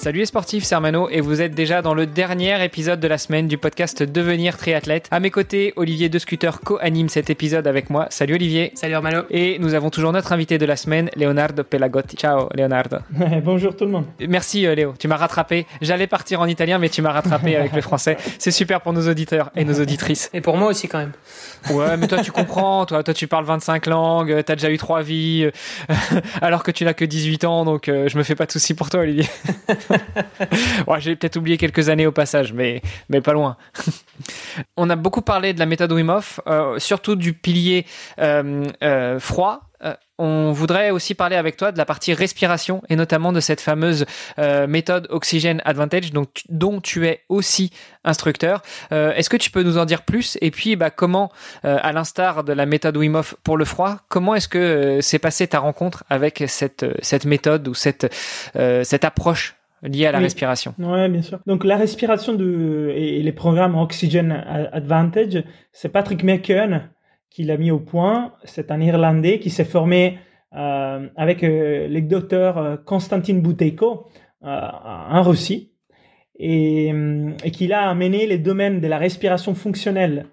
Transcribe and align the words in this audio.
Salut 0.00 0.20
les 0.20 0.26
sportifs, 0.26 0.62
c'est 0.62 0.76
Armano 0.76 1.08
et 1.10 1.20
vous 1.20 1.42
êtes 1.42 1.56
déjà 1.56 1.82
dans 1.82 1.92
le 1.92 2.06
dernier 2.06 2.64
épisode 2.64 3.00
de 3.00 3.08
la 3.08 3.18
semaine 3.18 3.48
du 3.48 3.58
podcast 3.58 4.04
Devenir 4.04 4.56
triathlète. 4.56 5.08
À 5.10 5.18
mes 5.18 5.32
côtés, 5.32 5.72
Olivier 5.74 6.08
De 6.08 6.20
Scooter 6.20 6.60
co-anime 6.60 7.08
cet 7.08 7.30
épisode 7.30 7.66
avec 7.66 7.90
moi. 7.90 8.06
Salut 8.08 8.34
Olivier. 8.34 8.70
Salut 8.76 8.94
Armano. 8.94 9.22
Et 9.28 9.58
nous 9.58 9.74
avons 9.74 9.90
toujours 9.90 10.12
notre 10.12 10.32
invité 10.32 10.56
de 10.56 10.64
la 10.66 10.76
semaine, 10.76 11.10
Leonardo 11.16 11.64
Pelagotti. 11.64 12.16
Ciao 12.16 12.48
Leonardo. 12.54 12.98
Bonjour 13.44 13.74
tout 13.74 13.86
le 13.86 13.90
monde. 13.90 14.04
Merci 14.28 14.68
euh, 14.68 14.76
Léo, 14.76 14.94
tu 14.96 15.08
m'as 15.08 15.16
rattrapé. 15.16 15.66
J'allais 15.82 16.06
partir 16.06 16.40
en 16.40 16.46
italien 16.46 16.78
mais 16.78 16.90
tu 16.90 17.02
m'as 17.02 17.10
rattrapé 17.10 17.56
avec 17.56 17.72
le 17.72 17.80
français. 17.80 18.18
C'est 18.38 18.52
super 18.52 18.80
pour 18.80 18.92
nos 18.92 19.08
auditeurs 19.08 19.50
et 19.56 19.64
nos 19.64 19.80
auditrices. 19.80 20.30
Et 20.32 20.40
pour 20.40 20.56
moi 20.56 20.68
aussi 20.68 20.86
quand 20.86 20.98
même. 20.98 21.12
Ouais, 21.70 21.96
mais 21.96 22.06
toi 22.06 22.20
tu 22.20 22.30
comprends, 22.30 22.86
toi, 22.86 23.02
toi 23.02 23.14
tu 23.14 23.26
parles 23.26 23.46
25 23.46 23.86
langues, 23.86 24.44
t'as 24.46 24.54
déjà 24.54 24.70
eu 24.70 24.78
trois 24.78 25.02
vies, 25.02 25.50
alors 26.40 26.62
que 26.62 26.70
tu 26.70 26.84
n'as 26.84 26.94
que 26.94 27.04
18 27.04 27.44
ans, 27.44 27.64
donc 27.64 27.88
euh, 27.88 28.06
je 28.08 28.16
me 28.16 28.22
fais 28.22 28.36
pas 28.36 28.46
de 28.46 28.52
soucis 28.52 28.74
pour 28.74 28.90
toi 28.90 29.00
Olivier. 29.00 29.26
Ouais, 30.86 31.00
j'ai 31.00 31.16
peut-être 31.16 31.36
oublié 31.36 31.56
quelques 31.56 31.88
années 31.88 32.06
au 32.06 32.12
passage, 32.12 32.52
mais, 32.52 32.82
mais 33.08 33.20
pas 33.20 33.32
loin. 33.32 33.56
On 34.76 34.90
a 34.90 34.96
beaucoup 34.96 35.22
parlé 35.22 35.52
de 35.52 35.58
la 35.58 35.66
méthode 35.66 35.92
Wim 35.92 36.08
euh, 36.46 36.78
surtout 36.78 37.16
du 37.16 37.32
pilier 37.34 37.86
euh, 38.18 38.64
euh, 38.82 39.20
froid. 39.20 39.62
On 40.18 40.50
voudrait 40.50 40.90
aussi 40.90 41.14
parler 41.14 41.36
avec 41.36 41.56
toi 41.56 41.70
de 41.70 41.78
la 41.78 41.84
partie 41.84 42.12
respiration 42.12 42.82
et 42.88 42.96
notamment 42.96 43.32
de 43.32 43.38
cette 43.38 43.60
fameuse 43.60 44.06
méthode 44.66 45.06
Oxygen 45.10 45.62
Advantage 45.64 46.10
dont 46.48 46.80
tu 46.80 47.06
es 47.06 47.22
aussi 47.28 47.70
instructeur. 48.02 48.62
Est-ce 48.90 49.30
que 49.30 49.36
tu 49.36 49.52
peux 49.52 49.62
nous 49.62 49.78
en 49.78 49.84
dire 49.84 50.02
plus? 50.02 50.36
Et 50.40 50.50
puis, 50.50 50.74
bah, 50.74 50.90
comment, 50.90 51.30
à 51.62 51.92
l'instar 51.92 52.42
de 52.42 52.52
la 52.52 52.66
méthode 52.66 52.96
Wim 52.96 53.22
pour 53.44 53.56
le 53.56 53.64
froid, 53.64 53.98
comment 54.08 54.34
est-ce 54.34 54.48
que 54.48 55.00
s'est 55.00 55.20
passée 55.20 55.46
ta 55.46 55.60
rencontre 55.60 56.02
avec 56.10 56.42
cette, 56.48 56.84
cette 57.00 57.24
méthode 57.24 57.68
ou 57.68 57.74
cette, 57.74 58.12
cette 58.56 59.04
approche 59.04 59.57
lié 59.82 60.06
à 60.06 60.12
la 60.12 60.18
Oui. 60.18 60.24
respiration. 60.24 60.74
Ouais, 60.78 61.08
bien 61.08 61.22
sûr. 61.22 61.38
Donc 61.46 61.64
la 61.64 61.76
respiration 61.76 62.34
de 62.34 62.92
et 62.94 63.22
les 63.22 63.32
programmes 63.32 63.76
Oxygen 63.76 64.32
Advantage, 64.72 65.42
c'est 65.72 65.88
Patrick 65.90 66.22
McKeown 66.24 66.88
qui 67.30 67.44
l'a 67.44 67.56
mis 67.56 67.70
au 67.70 67.78
point. 67.78 68.32
C'est 68.44 68.70
un 68.70 68.80
Irlandais 68.80 69.38
qui 69.38 69.50
s'est 69.50 69.64
formé 69.64 70.18
euh, 70.56 71.06
avec 71.16 71.42
euh, 71.44 71.86
les 71.88 72.00
docteurs 72.00 72.58
euh, 72.58 72.76
Konstantin 72.76 73.34
Buteyko 73.34 74.06
euh, 74.44 74.68
en 75.10 75.22
Russie 75.22 75.72
et, 76.38 76.90
euh, 76.92 77.30
et 77.44 77.50
qui 77.50 77.70
a 77.72 77.88
amené 77.90 78.26
les 78.26 78.38
domaines 78.38 78.80
de 78.80 78.86
la 78.88 78.98
respiration 78.98 79.54
fonctionnelle 79.54 80.26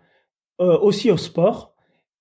aussi 0.58 1.12
au 1.12 1.18
sport 1.18 1.74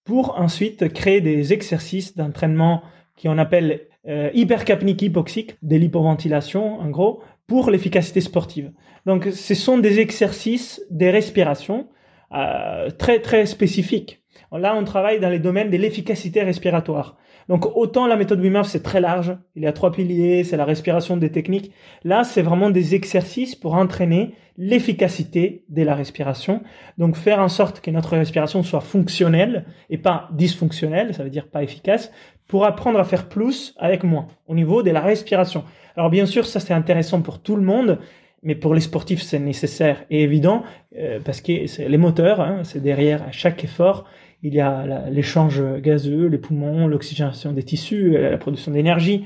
pour 0.04 0.40
ensuite 0.40 0.92
créer 0.92 1.20
des 1.20 1.52
exercices 1.52 2.16
d'entraînement 2.16 2.82
qu'on 3.22 3.38
appelle 3.38 3.82
euh, 4.08 4.30
hypercapnique 4.34 5.02
hypoxique, 5.02 5.56
de 5.62 5.76
l'hypoventilation 5.76 6.80
en 6.80 6.90
gros, 6.90 7.22
pour 7.46 7.70
l'efficacité 7.70 8.20
sportive. 8.20 8.72
Donc 9.06 9.26
ce 9.32 9.54
sont 9.54 9.78
des 9.78 10.00
exercices 10.00 10.82
de 10.90 11.06
respiration 11.06 11.88
euh, 12.32 12.90
très 12.90 13.20
très 13.20 13.46
spécifiques. 13.46 14.20
Là, 14.52 14.76
on 14.76 14.84
travaille 14.84 15.20
dans 15.20 15.28
les 15.28 15.38
domaines 15.38 15.70
de 15.70 15.76
l'efficacité 15.76 16.42
respiratoire. 16.42 17.16
Donc 17.48 17.76
autant 17.76 18.06
la 18.06 18.16
méthode 18.16 18.40
Wim 18.40 18.62
c'est 18.64 18.82
très 18.82 19.00
large, 19.00 19.36
il 19.54 19.62
y 19.62 19.66
a 19.66 19.72
trois 19.72 19.92
piliers, 19.92 20.44
c'est 20.44 20.56
la 20.56 20.64
respiration 20.64 21.16
des 21.16 21.30
techniques. 21.30 21.72
Là, 22.02 22.24
c'est 22.24 22.42
vraiment 22.42 22.70
des 22.70 22.94
exercices 22.94 23.54
pour 23.54 23.74
entraîner 23.74 24.34
l'efficacité 24.56 25.64
de 25.68 25.82
la 25.82 25.94
respiration. 25.94 26.62
Donc 26.96 27.16
faire 27.16 27.40
en 27.40 27.48
sorte 27.48 27.80
que 27.80 27.90
notre 27.90 28.16
respiration 28.16 28.62
soit 28.62 28.80
fonctionnelle 28.80 29.66
et 29.90 29.98
pas 29.98 30.28
dysfonctionnelle, 30.32 31.14
ça 31.14 31.24
veut 31.24 31.30
dire 31.30 31.48
pas 31.48 31.62
efficace, 31.62 32.12
pour 32.48 32.64
apprendre 32.64 32.98
à 32.98 33.04
faire 33.04 33.28
plus 33.28 33.74
avec 33.78 34.04
moins 34.04 34.26
au 34.46 34.54
niveau 34.54 34.82
de 34.82 34.90
la 34.90 35.00
respiration. 35.00 35.64
Alors 35.96 36.10
bien 36.10 36.26
sûr, 36.26 36.46
ça 36.46 36.60
c'est 36.60 36.74
intéressant 36.74 37.22
pour 37.22 37.40
tout 37.40 37.56
le 37.56 37.62
monde, 37.62 37.98
mais 38.42 38.54
pour 38.54 38.74
les 38.74 38.80
sportifs 38.80 39.22
c'est 39.22 39.38
nécessaire 39.38 40.04
et 40.10 40.22
évident 40.22 40.62
euh, 40.98 41.20
parce 41.24 41.40
que 41.40 41.66
c'est 41.66 41.88
les 41.88 41.98
moteurs, 41.98 42.40
hein, 42.40 42.60
c'est 42.62 42.82
derrière 42.82 43.22
à 43.22 43.32
chaque 43.32 43.64
effort. 43.64 44.04
Il 44.42 44.52
y 44.52 44.60
a 44.60 45.08
l'échange 45.08 45.62
gazeux, 45.80 46.26
les 46.26 46.36
poumons, 46.36 46.86
l'oxygénation 46.86 47.52
des 47.52 47.62
tissus, 47.62 48.10
la 48.10 48.36
production 48.36 48.72
d'énergie. 48.72 49.24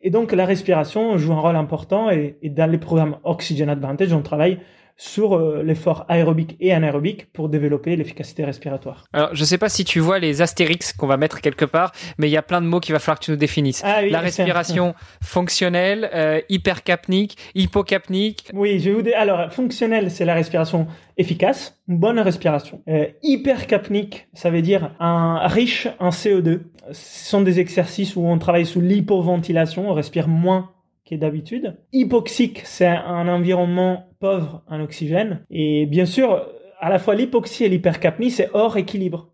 Et 0.00 0.08
donc 0.08 0.32
la 0.32 0.46
respiration 0.46 1.18
joue 1.18 1.34
un 1.34 1.40
rôle 1.40 1.56
important 1.56 2.10
et, 2.10 2.38
et 2.40 2.48
dans 2.48 2.70
les 2.70 2.78
programmes 2.78 3.16
Oxygen 3.24 3.68
Advantage, 3.68 4.14
on 4.14 4.22
travaille 4.22 4.58
sur 4.96 5.34
euh, 5.34 5.62
l'effort 5.62 6.06
aérobique 6.08 6.56
et 6.58 6.72
anaérobique 6.72 7.30
pour 7.32 7.48
développer 7.48 7.96
l'efficacité 7.96 8.44
respiratoire. 8.44 9.04
Alors, 9.12 9.34
je 9.34 9.44
sais 9.44 9.58
pas 9.58 9.68
si 9.68 9.84
tu 9.84 10.00
vois 10.00 10.18
les 10.18 10.40
astérix 10.40 10.92
qu'on 10.92 11.06
va 11.06 11.16
mettre 11.16 11.40
quelque 11.40 11.64
part, 11.66 11.92
mais 12.18 12.28
il 12.28 12.32
y 12.32 12.36
a 12.36 12.42
plein 12.42 12.62
de 12.62 12.66
mots 12.66 12.80
qu'il 12.80 12.92
va 12.94 12.98
falloir 12.98 13.18
que 13.18 13.24
tu 13.26 13.30
nous 13.30 13.36
définisses. 13.36 13.82
Ah 13.84 14.00
oui, 14.02 14.10
la 14.10 14.20
respiration 14.20 14.94
fonctionnelle, 15.22 16.10
euh, 16.14 16.40
hypercapnique, 16.48 17.36
hypocapnique. 17.54 18.48
Oui, 18.54 18.78
je 18.78 18.90
vais 18.90 18.94
vous 18.94 19.02
dire. 19.02 19.14
Alors, 19.16 19.52
fonctionnel, 19.52 20.10
c'est 20.10 20.24
la 20.24 20.34
respiration 20.34 20.86
efficace, 21.18 21.78
une 21.88 21.98
bonne 21.98 22.18
respiration. 22.18 22.82
Euh, 22.88 23.06
hypercapnique, 23.22 24.28
ça 24.32 24.50
veut 24.50 24.62
dire 24.62 24.94
un 24.98 25.46
riche 25.46 25.88
en 25.98 26.10
CO2. 26.10 26.60
Ce 26.92 27.30
sont 27.30 27.42
des 27.42 27.60
exercices 27.60 28.16
où 28.16 28.24
on 28.26 28.38
travaille 28.38 28.66
sous 28.66 28.80
l'hypoventilation, 28.80 29.90
on 29.90 29.94
respire 29.94 30.28
moins 30.28 30.70
que 31.08 31.14
d'habitude. 31.14 31.76
Hypoxique, 31.92 32.62
c'est 32.64 32.86
un 32.86 33.28
environnement 33.28 34.08
pauvre 34.26 34.62
en 34.68 34.80
oxygène. 34.80 35.44
Et 35.50 35.86
bien 35.86 36.06
sûr, 36.06 36.46
à 36.80 36.90
la 36.90 36.98
fois 36.98 37.14
l'hypoxie 37.14 37.64
et 37.64 37.68
l'hypercapnie, 37.68 38.30
c'est 38.30 38.50
hors 38.54 38.76
équilibre. 38.76 39.30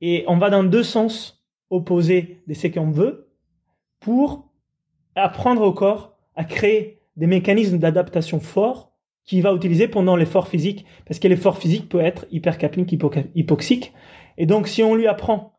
Et 0.00 0.24
on 0.28 0.38
va 0.38 0.48
dans 0.50 0.64
deux 0.64 0.82
sens 0.82 1.44
opposés 1.68 2.42
de 2.46 2.54
ce 2.54 2.66
qu'on 2.68 2.90
veut 2.90 3.28
pour 4.00 4.48
apprendre 5.14 5.62
au 5.62 5.72
corps 5.72 6.16
à 6.36 6.44
créer 6.44 7.00
des 7.16 7.26
mécanismes 7.26 7.78
d'adaptation 7.78 8.40
forts 8.40 8.92
qu'il 9.24 9.42
va 9.42 9.52
utiliser 9.52 9.88
pendant 9.88 10.16
l'effort 10.16 10.48
physique, 10.48 10.86
parce 11.06 11.20
que 11.20 11.28
l'effort 11.28 11.58
physique 11.58 11.88
peut 11.88 12.00
être 12.00 12.26
hypercapnique, 12.30 12.96
hypoxique. 13.34 13.92
Et 14.38 14.46
donc, 14.46 14.66
si 14.66 14.82
on 14.82 14.94
lui 14.94 15.06
apprend 15.06 15.52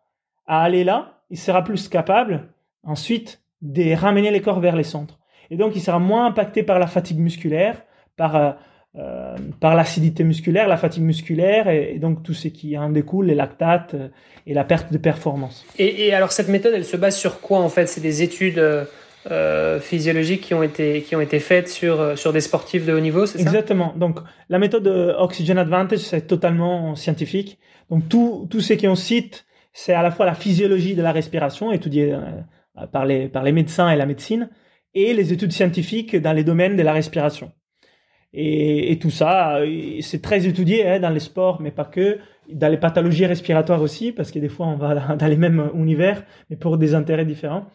à 0.47 0.63
aller 0.63 0.83
là, 0.83 1.21
il 1.29 1.37
sera 1.37 1.63
plus 1.63 1.87
capable 1.87 2.51
ensuite 2.83 3.43
de 3.61 3.93
ramener 3.95 4.31
les 4.31 4.41
corps 4.41 4.59
vers 4.59 4.75
les 4.75 4.83
centres. 4.83 5.19
Et 5.51 5.55
donc, 5.55 5.75
il 5.75 5.81
sera 5.81 5.99
moins 5.99 6.25
impacté 6.25 6.63
par 6.63 6.79
la 6.79 6.87
fatigue 6.87 7.19
musculaire, 7.19 7.83
par, 8.17 8.57
euh, 8.97 9.35
par 9.59 9.75
l'acidité 9.75 10.24
musculaire, 10.24 10.68
la 10.68 10.78
fatigue 10.78 11.03
musculaire, 11.03 11.69
et, 11.69 11.94
et 11.96 12.00
donc 12.00 12.24
tout 12.24 12.34
ce 12.34 12.50
qui 12.50 12.78
en 12.78 12.90
découle, 12.90 13.28
les 13.28 13.35
lactates 13.35 13.94
euh, 13.94 14.09
et 14.46 14.53
la 14.53 14.63
perte 14.63 14.91
de 14.91 14.97
performance. 14.97 15.66
Et, 15.78 16.07
et 16.07 16.13
alors 16.13 16.31
cette 16.31 16.50
méthode, 16.50 16.74
elle 16.75 16.85
se 16.85 16.97
base 16.97 17.18
sur 17.18 17.40
quoi 17.40 17.59
en 17.59 17.69
fait? 17.69 17.88
C'est 17.88 18.02
des 18.02 18.22
études 18.22 18.59
euh, 18.59 18.85
euh, 19.29 19.79
physiologiques 19.79 20.41
qui 20.41 20.53
ont 20.53 20.63
été 20.63 21.03
qui 21.03 21.16
ont 21.16 21.22
été 21.22 21.40
faites 21.40 21.69
sur 21.69 22.18
sur 22.18 22.34
des 22.34 22.41
sportifs 22.41 22.85
de 22.85 22.94
haut 22.94 23.00
niveau, 23.00 23.25
c'est 23.25 23.38
ça? 23.38 23.44
Exactement. 23.44 23.94
Donc, 23.96 24.19
la 24.50 24.59
méthode 24.59 24.88
Oxygen 24.88 25.58
Advantage, 25.58 26.00
c'est 26.00 26.28
totalement 26.28 26.96
scientifique. 26.96 27.59
Donc, 27.90 28.09
tout, 28.09 28.47
tout 28.50 28.62
ce 28.62 28.73
qu'on 28.73 28.96
cite, 28.96 29.46
c'est 29.73 29.94
à 29.94 30.02
la 30.02 30.12
fois 30.12 30.25
la 30.25 30.34
physiologie 30.34 30.96
de 30.96 31.02
la 31.02 31.12
respiration, 31.12 31.72
étudiée 31.72 32.18
par, 32.91 33.06
les, 33.06 33.28
par 33.28 33.44
les 33.44 33.52
médecins 33.52 33.90
et 33.90 33.96
la 33.96 34.06
médecine, 34.06 34.50
et 34.94 35.13
les 35.13 35.31
études 35.31 35.52
scientifiques 35.52 36.16
dans 36.16 36.34
les 36.34 36.44
domaines 36.44 36.75
de 36.75 36.84
la 36.84 36.94
respiration. 36.94 37.52
Et, 38.33 38.91
et 38.91 38.99
tout 38.99 39.09
ça, 39.09 39.57
euh, 39.57 39.99
c'est 40.01 40.21
très 40.21 40.45
étudié 40.47 40.87
hein, 40.87 40.99
dans 40.99 41.09
les 41.09 41.19
sports, 41.19 41.61
mais 41.61 41.71
pas 41.71 41.85
que, 41.85 42.19
dans 42.51 42.69
les 42.69 42.77
pathologies 42.77 43.25
respiratoires 43.25 43.81
aussi, 43.81 44.11
parce 44.11 44.31
que 44.31 44.39
des 44.39 44.49
fois, 44.49 44.67
on 44.67 44.77
va 44.77 44.95
dans- 44.95 45.15
dans 45.17 45.27
les 45.27 45.37
mêmes 45.37 45.69
univers, 45.75 46.23
mais 46.49 46.55
pour 46.55 46.77
des 46.77 46.93
intérêts 46.95 47.25
différents. 47.25 47.66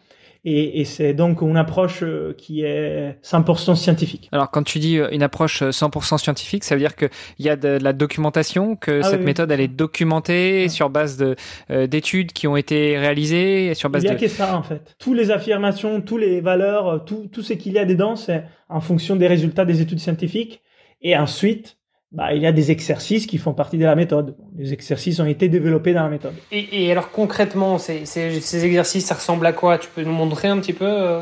Et, 0.49 0.79
et 0.79 0.85
c'est 0.85 1.13
donc 1.13 1.41
une 1.41 1.57
approche 1.57 2.03
euh, 2.03 2.33
qui 2.37 2.61
est 2.61 3.17
100% 3.21 3.75
scientifique. 3.75 4.29
Alors, 4.31 4.49
quand 4.49 4.63
tu 4.63 4.79
dis 4.79 4.97
euh, 4.97 5.09
une 5.11 5.21
approche 5.21 5.61
euh, 5.61 5.71
100% 5.71 6.17
scientifique, 6.17 6.63
ça 6.63 6.73
veut 6.73 6.79
dire 6.79 6.95
qu'il 6.95 7.09
y 7.39 7.49
a 7.49 7.57
de 7.57 7.77
la 7.81 7.91
documentation, 7.91 8.77
que 8.77 9.01
Ah 9.03 9.09
cette 9.09 9.19
oui, 9.19 9.25
méthode, 9.25 9.51
elle 9.51 9.59
est 9.59 9.67
documentée 9.67 10.69
sur 10.69 10.89
base 10.89 11.17
de 11.17 11.35
euh, 11.69 11.85
d'études 11.87 12.31
qui 12.31 12.47
ont 12.47 12.55
été 12.55 12.97
réalisées, 12.97 13.73
sur 13.73 13.89
base 13.89 14.03
Il 14.03 14.07
y 14.07 14.09
a 14.09 14.15
de. 14.15 14.19
que 14.21 14.29
ça 14.29 14.57
en 14.57 14.63
fait. 14.63 14.95
Toutes 14.99 15.17
les 15.17 15.31
affirmations, 15.31 15.99
toutes 15.99 16.21
les 16.21 16.39
valeurs, 16.39 16.87
euh, 16.87 16.97
tout, 16.99 17.27
tout 17.29 17.41
ce 17.41 17.51
qu'il 17.51 17.73
y 17.73 17.77
a 17.77 17.83
dedans, 17.83 18.15
c'est 18.15 18.45
en 18.69 18.79
fonction 18.79 19.17
des 19.17 19.27
résultats 19.27 19.65
des 19.65 19.81
études 19.81 19.99
scientifiques. 19.99 20.61
Et 21.01 21.17
ensuite, 21.17 21.76
bah, 22.11 22.33
il 22.33 22.41
y 22.41 22.47
a 22.47 22.51
des 22.51 22.71
exercices 22.71 23.25
qui 23.27 23.37
font 23.37 23.53
partie 23.53 23.77
de 23.77 23.85
la 23.85 23.95
méthode. 23.95 24.35
Les 24.57 24.73
exercices 24.73 25.19
ont 25.19 25.25
été 25.25 25.49
développés 25.49 25.93
dans 25.93 26.03
la 26.03 26.09
méthode. 26.09 26.33
Et, 26.51 26.85
et 26.85 26.91
alors 26.91 27.11
concrètement, 27.11 27.77
ces, 27.77 28.05
ces, 28.05 28.39
ces 28.41 28.65
exercices, 28.65 29.05
ça 29.05 29.15
ressemble 29.15 29.45
à 29.45 29.53
quoi? 29.53 29.77
Tu 29.77 29.89
peux 29.93 30.03
nous 30.03 30.13
montrer 30.13 30.47
un 30.47 30.57
petit 30.59 30.73
peu 30.73 30.85
euh? 30.87 31.21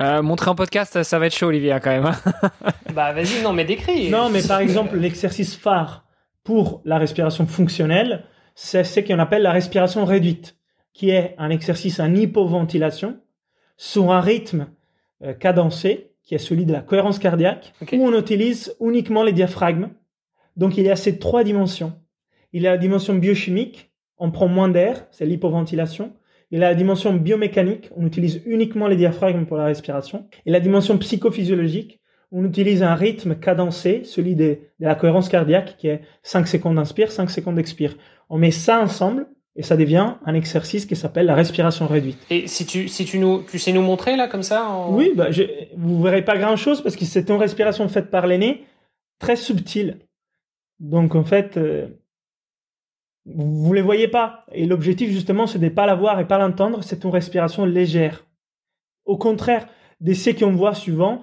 Euh, 0.00 0.22
montrer 0.22 0.50
en 0.50 0.54
podcast, 0.54 1.02
ça, 1.02 1.18
va 1.18 1.26
être 1.26 1.34
chaud, 1.34 1.48
Olivier, 1.48 1.72
hein, 1.72 1.80
quand 1.80 1.90
même. 1.90 2.06
hein. 2.06 2.14
Bah 2.94 3.12
vas-y, 3.12 3.42
non 3.42 3.52
mais 3.52 3.64
décris. 3.64 4.10
Non, 4.10 4.28
mais 4.30 4.42
par 4.42 4.60
exemple, 4.60 4.96
l'exercice 4.96 5.56
phare 5.56 6.04
pour 6.44 6.82
la 6.84 6.98
respiration 6.98 7.46
fonctionnelle, 7.46 8.24
c'est 8.54 8.84
ce 8.84 9.00
qu'on 9.00 9.18
appelle 9.18 9.42
la 9.42 9.52
respiration 9.52 10.04
réduite, 10.04 10.56
qui 10.94 11.10
est 11.10 11.34
un 11.38 11.50
exercice 11.50 12.00
en 12.00 12.14
hypoventilation 12.14 13.18
sur 13.76 14.12
un 14.12 14.20
rythme 14.20 14.68
euh, 15.24 15.32
cadencé, 15.32 16.12
qui 16.24 16.34
est 16.34 16.38
celui 16.38 16.64
de 16.64 16.72
la 16.72 16.80
cohérence 16.80 17.18
cardiaque, 17.18 17.72
où 17.92 18.06
on 18.06 18.16
utilise 18.18 18.76
uniquement 18.80 19.22
les 19.22 19.32
diaphragmes. 19.32 19.90
Donc 20.58 20.76
il 20.76 20.84
y 20.84 20.90
a 20.90 20.96
ces 20.96 21.18
trois 21.18 21.42
dimensions. 21.44 21.92
Il 22.52 22.62
y 22.62 22.66
a 22.66 22.72
la 22.72 22.78
dimension 22.78 23.14
biochimique, 23.14 23.90
on 24.18 24.30
prend 24.30 24.48
moins 24.48 24.68
d'air, 24.68 25.06
c'est 25.10 25.24
l'hypoventilation. 25.24 26.12
Il 26.50 26.58
y 26.58 26.62
a 26.64 26.68
la 26.68 26.74
dimension 26.74 27.12
biomécanique, 27.14 27.90
on 27.96 28.04
utilise 28.06 28.42
uniquement 28.46 28.88
les 28.88 28.96
diaphragmes 28.96 29.46
pour 29.46 29.56
la 29.56 29.64
respiration. 29.66 30.26
Et 30.46 30.50
la 30.50 30.60
dimension 30.60 30.96
psychophysiologique, 30.98 32.00
on 32.32 32.44
utilise 32.44 32.82
un 32.82 32.94
rythme 32.94 33.36
cadencé, 33.36 34.02
celui 34.04 34.34
de, 34.34 34.44
de 34.80 34.86
la 34.86 34.94
cohérence 34.94 35.28
cardiaque, 35.28 35.76
qui 35.78 35.88
est 35.88 36.00
5 36.22 36.46
secondes 36.48 36.76
d'inspire, 36.76 37.12
5 37.12 37.30
secondes 37.30 37.54
d'expire. 37.56 37.96
On 38.30 38.38
met 38.38 38.50
ça 38.50 38.80
ensemble 38.80 39.26
et 39.56 39.62
ça 39.62 39.76
devient 39.76 40.14
un 40.24 40.34
exercice 40.34 40.86
qui 40.86 40.96
s'appelle 40.96 41.26
la 41.26 41.34
respiration 41.34 41.86
réduite. 41.86 42.18
Et 42.30 42.46
si 42.46 42.64
tu, 42.66 42.88
si 42.88 43.04
tu 43.04 43.18
nous, 43.18 43.42
tu 43.50 43.58
sais 43.58 43.72
nous 43.72 43.82
montrer 43.82 44.16
là 44.16 44.26
comme 44.28 44.42
ça 44.42 44.68
en- 44.68 44.94
Oui, 44.94 45.12
bah, 45.14 45.30
je, 45.30 45.42
vous 45.76 46.02
verrez 46.02 46.22
pas 46.24 46.36
grand 46.38 46.56
chose 46.56 46.80
parce 46.82 46.96
que 46.96 47.04
c'est 47.04 47.28
une 47.30 47.36
respiration 47.36 47.86
faite 47.88 48.10
par 48.10 48.26
nez, 48.26 48.64
très 49.18 49.36
subtile. 49.36 49.98
Donc 50.80 51.14
en 51.14 51.24
fait, 51.24 51.56
euh, 51.56 51.88
vous, 53.26 53.64
vous 53.64 53.72
les 53.72 53.82
voyez 53.82 54.08
pas. 54.08 54.44
Et 54.52 54.66
l'objectif 54.66 55.10
justement, 55.10 55.46
c'est 55.46 55.58
de 55.58 55.68
pas 55.68 55.86
la 55.86 55.94
voir 55.94 56.20
et 56.20 56.26
pas 56.26 56.38
l'entendre. 56.38 56.82
C'est 56.82 57.04
une 57.04 57.10
respiration 57.10 57.64
légère. 57.64 58.24
Au 59.04 59.16
contraire, 59.16 59.66
d'essais 60.00 60.34
qu'on 60.34 60.52
voit 60.52 60.74
souvent 60.74 61.22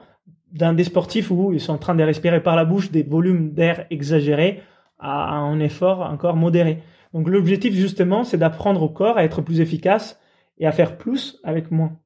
dans 0.52 0.74
des 0.74 0.84
sportifs 0.84 1.32
où 1.32 1.52
ils 1.54 1.60
sont 1.60 1.74
en 1.74 1.78
train 1.78 1.96
de 1.96 2.04
respirer 2.04 2.42
par 2.42 2.56
la 2.56 2.66
bouche 2.66 2.92
des 2.92 3.04
volumes 3.04 3.54
d'air 3.54 3.86
exagérés 3.90 4.62
à 5.00 5.36
un 5.36 5.60
effort 5.60 6.02
encore 6.02 6.36
modéré. 6.36 6.82
Donc 7.14 7.30
l'objectif 7.30 7.74
justement, 7.74 8.24
c'est 8.24 8.38
d'apprendre 8.38 8.82
au 8.82 8.90
corps 8.90 9.18
à 9.18 9.24
être 9.24 9.42
plus 9.42 9.60
efficace 9.60 10.20
et 10.58 10.66
à 10.66 10.72
faire 10.72 10.98
plus 10.98 11.40
avec 11.44 11.72
moins. 11.72 11.98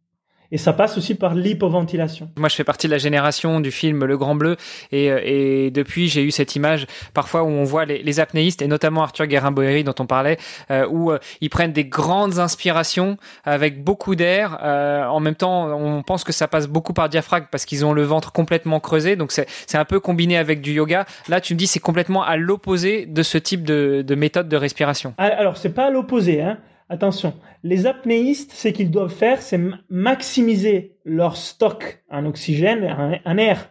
Et 0.51 0.57
ça 0.57 0.73
passe 0.73 0.97
aussi 0.97 1.13
par 1.15 1.35
l'hypoventilation. 1.35 2.31
Moi, 2.35 2.49
je 2.49 2.55
fais 2.55 2.63
partie 2.63 2.87
de 2.87 2.91
la 2.91 2.97
génération 2.97 3.59
du 3.59 3.71
film 3.71 4.03
Le 4.05 4.17
Grand 4.17 4.33
Bleu, 4.35 4.57
et, 4.91 5.11
euh, 5.11 5.19
et 5.23 5.69
depuis, 5.71 6.07
j'ai 6.07 6.23
eu 6.23 6.31
cette 6.31 6.55
image 6.55 6.87
parfois 7.13 7.43
où 7.43 7.47
on 7.47 7.63
voit 7.63 7.85
les, 7.85 8.01
les 8.01 8.19
apnéistes, 8.19 8.61
et 8.63 8.67
notamment 8.67 9.03
Arthur 9.03 9.27
Guérin-Boéry 9.27 9.83
dont 9.83 9.93
on 9.99 10.07
parlait, 10.07 10.37
euh, 10.71 10.87
où 10.89 11.11
euh, 11.11 11.19
ils 11.41 11.49
prennent 11.49 11.71
des 11.71 11.85
grandes 11.85 12.39
inspirations 12.39 13.17
avec 13.45 13.83
beaucoup 13.83 14.15
d'air. 14.15 14.57
euh, 14.63 15.05
en 15.05 15.19
même 15.19 15.35
temps, 15.35 15.67
on 15.77 16.01
pense 16.01 16.23
que 16.23 16.31
ça 16.33 16.47
passe 16.47 16.67
beaucoup 16.67 16.93
par 16.93 17.09
diaphragme 17.09 17.45
parce 17.51 17.65
qu'ils 17.65 17.85
ont 17.85 17.93
le 17.93 18.03
ventre 18.03 18.31
complètement 18.31 18.79
creusé, 18.79 19.15
donc 19.15 19.31
c'est 19.31 19.77
un 19.77 19.85
peu 19.85 19.99
combiné 19.99 20.37
avec 20.37 20.61
du 20.61 20.73
yoga. 20.73 21.05
Là, 21.27 21.41
tu 21.41 21.53
me 21.53 21.59
dis 21.59 21.67
c'est 21.67 21.79
complètement 21.79 22.23
à 22.23 22.37
l'opposé 22.37 23.05
de 23.05 23.21
ce 23.23 23.37
type 23.37 23.63
de, 23.63 24.03
de 24.05 24.15
méthode 24.15 24.49
de 24.49 24.57
respiration. 24.57 25.13
Ah, 25.17 25.25
Alors, 25.25 25.57
c'est 25.57 25.73
pas 25.73 25.85
à 25.85 25.89
l'opposé, 25.91 26.41
hein. 26.41 26.57
Attention, 26.91 27.33
les 27.61 27.85
apnéistes, 27.85 28.51
ce 28.51 28.67
qu'ils 28.67 28.89
doivent 28.89 29.13
faire, 29.13 29.43
c'est 29.43 29.59
ma- 29.59 29.77
maximiser 29.89 30.97
leur 31.05 31.37
stock 31.37 32.03
en 32.09 32.25
oxygène, 32.25 33.19
en, 33.25 33.37
air, 33.37 33.69